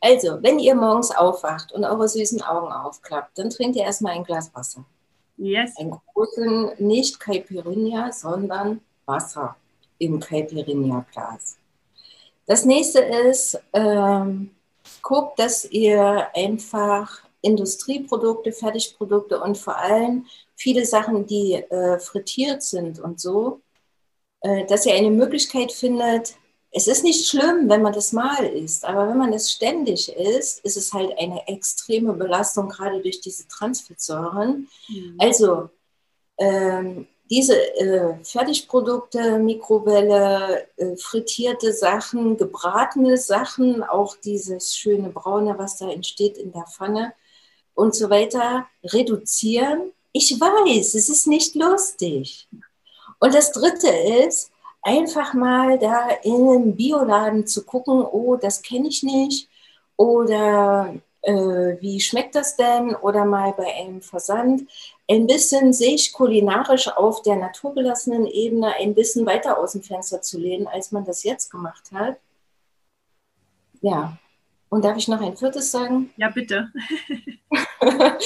[0.00, 4.24] Also, wenn ihr morgens aufwacht und eure süßen Augen aufklappt, dann trinkt ihr erstmal ein
[4.24, 4.86] Glas Wasser.
[5.40, 5.74] Yes.
[5.78, 9.56] Einen großen, nicht Caipirinha, sondern Wasser
[9.98, 11.56] im Caipirinha-Glas.
[12.46, 14.50] Das nächste ist, ähm,
[15.00, 20.26] guckt, dass ihr einfach Industrieprodukte, Fertigprodukte und vor allem
[20.56, 23.62] viele Sachen, die äh, frittiert sind und so,
[24.42, 26.34] äh, dass ihr eine Möglichkeit findet,
[26.72, 30.64] es ist nicht schlimm, wenn man das mal isst, aber wenn man es ständig isst,
[30.64, 34.68] ist es halt eine extreme Belastung, gerade durch diese Transfettsäuren.
[34.88, 35.16] Mhm.
[35.18, 35.70] Also
[36.38, 45.76] ähm, diese äh, Fertigprodukte, Mikrowelle, äh, frittierte Sachen, gebratene Sachen, auch dieses schöne Braune, was
[45.76, 47.14] da entsteht in der Pfanne
[47.74, 49.92] und so weiter, reduzieren.
[50.12, 52.48] Ich weiß, es ist nicht lustig.
[53.20, 53.88] Und das Dritte
[54.26, 54.50] ist,
[54.82, 59.48] einfach mal da in einem Bioladen zu gucken, oh, das kenne ich nicht.
[59.96, 61.32] Oder äh,
[61.80, 62.94] wie schmeckt das denn?
[62.94, 64.68] Oder mal bei einem Versand
[65.08, 70.38] ein bisschen sich kulinarisch auf der naturbelassenen Ebene ein bisschen weiter aus dem Fenster zu
[70.38, 72.16] lehnen, als man das jetzt gemacht hat.
[73.82, 74.18] Ja,
[74.70, 76.10] und darf ich noch ein viertes sagen?
[76.16, 76.72] Ja, bitte.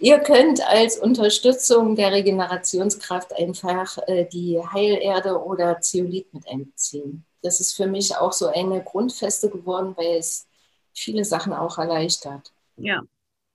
[0.00, 7.24] Ihr könnt als Unterstützung der Regenerationskraft einfach äh, die Heilerde oder Zeolit mit einbeziehen.
[7.42, 10.46] Das ist für mich auch so eine Grundfeste geworden, weil es
[10.92, 12.52] viele Sachen auch erleichtert.
[12.76, 13.02] Ja,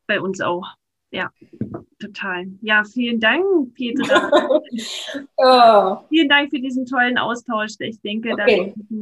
[0.08, 0.68] bei uns auch.
[1.12, 1.30] Ja,
[2.00, 2.46] total.
[2.62, 3.44] Ja, vielen Dank,
[3.76, 4.62] Petra.
[5.38, 6.06] ja.
[6.10, 7.74] Vielen Dank für diesen tollen Austausch.
[7.80, 8.74] Ich denke, okay.
[8.76, 8.96] da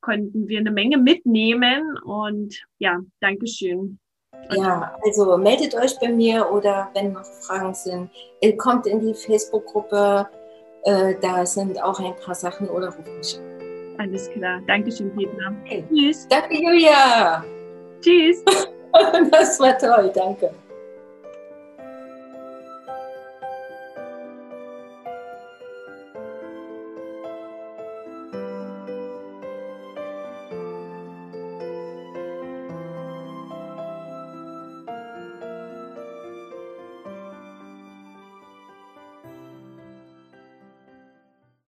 [0.00, 3.98] konnten, wir eine Menge mitnehmen und ja, Dankeschön.
[4.50, 8.10] Ja, also meldet euch bei mir oder wenn noch Fragen sind,
[8.58, 10.28] kommt in die Facebook-Gruppe.
[10.84, 13.40] Äh, da sind auch ein paar Sachen oder ruft mich
[13.98, 14.60] Alles klar.
[14.66, 15.52] Dankeschön, Petra.
[15.64, 15.84] Okay.
[15.92, 16.28] Tschüss.
[16.28, 17.44] Danke, Julia.
[18.00, 18.44] Tschüss.
[19.30, 20.12] das war toll.
[20.14, 20.50] Danke.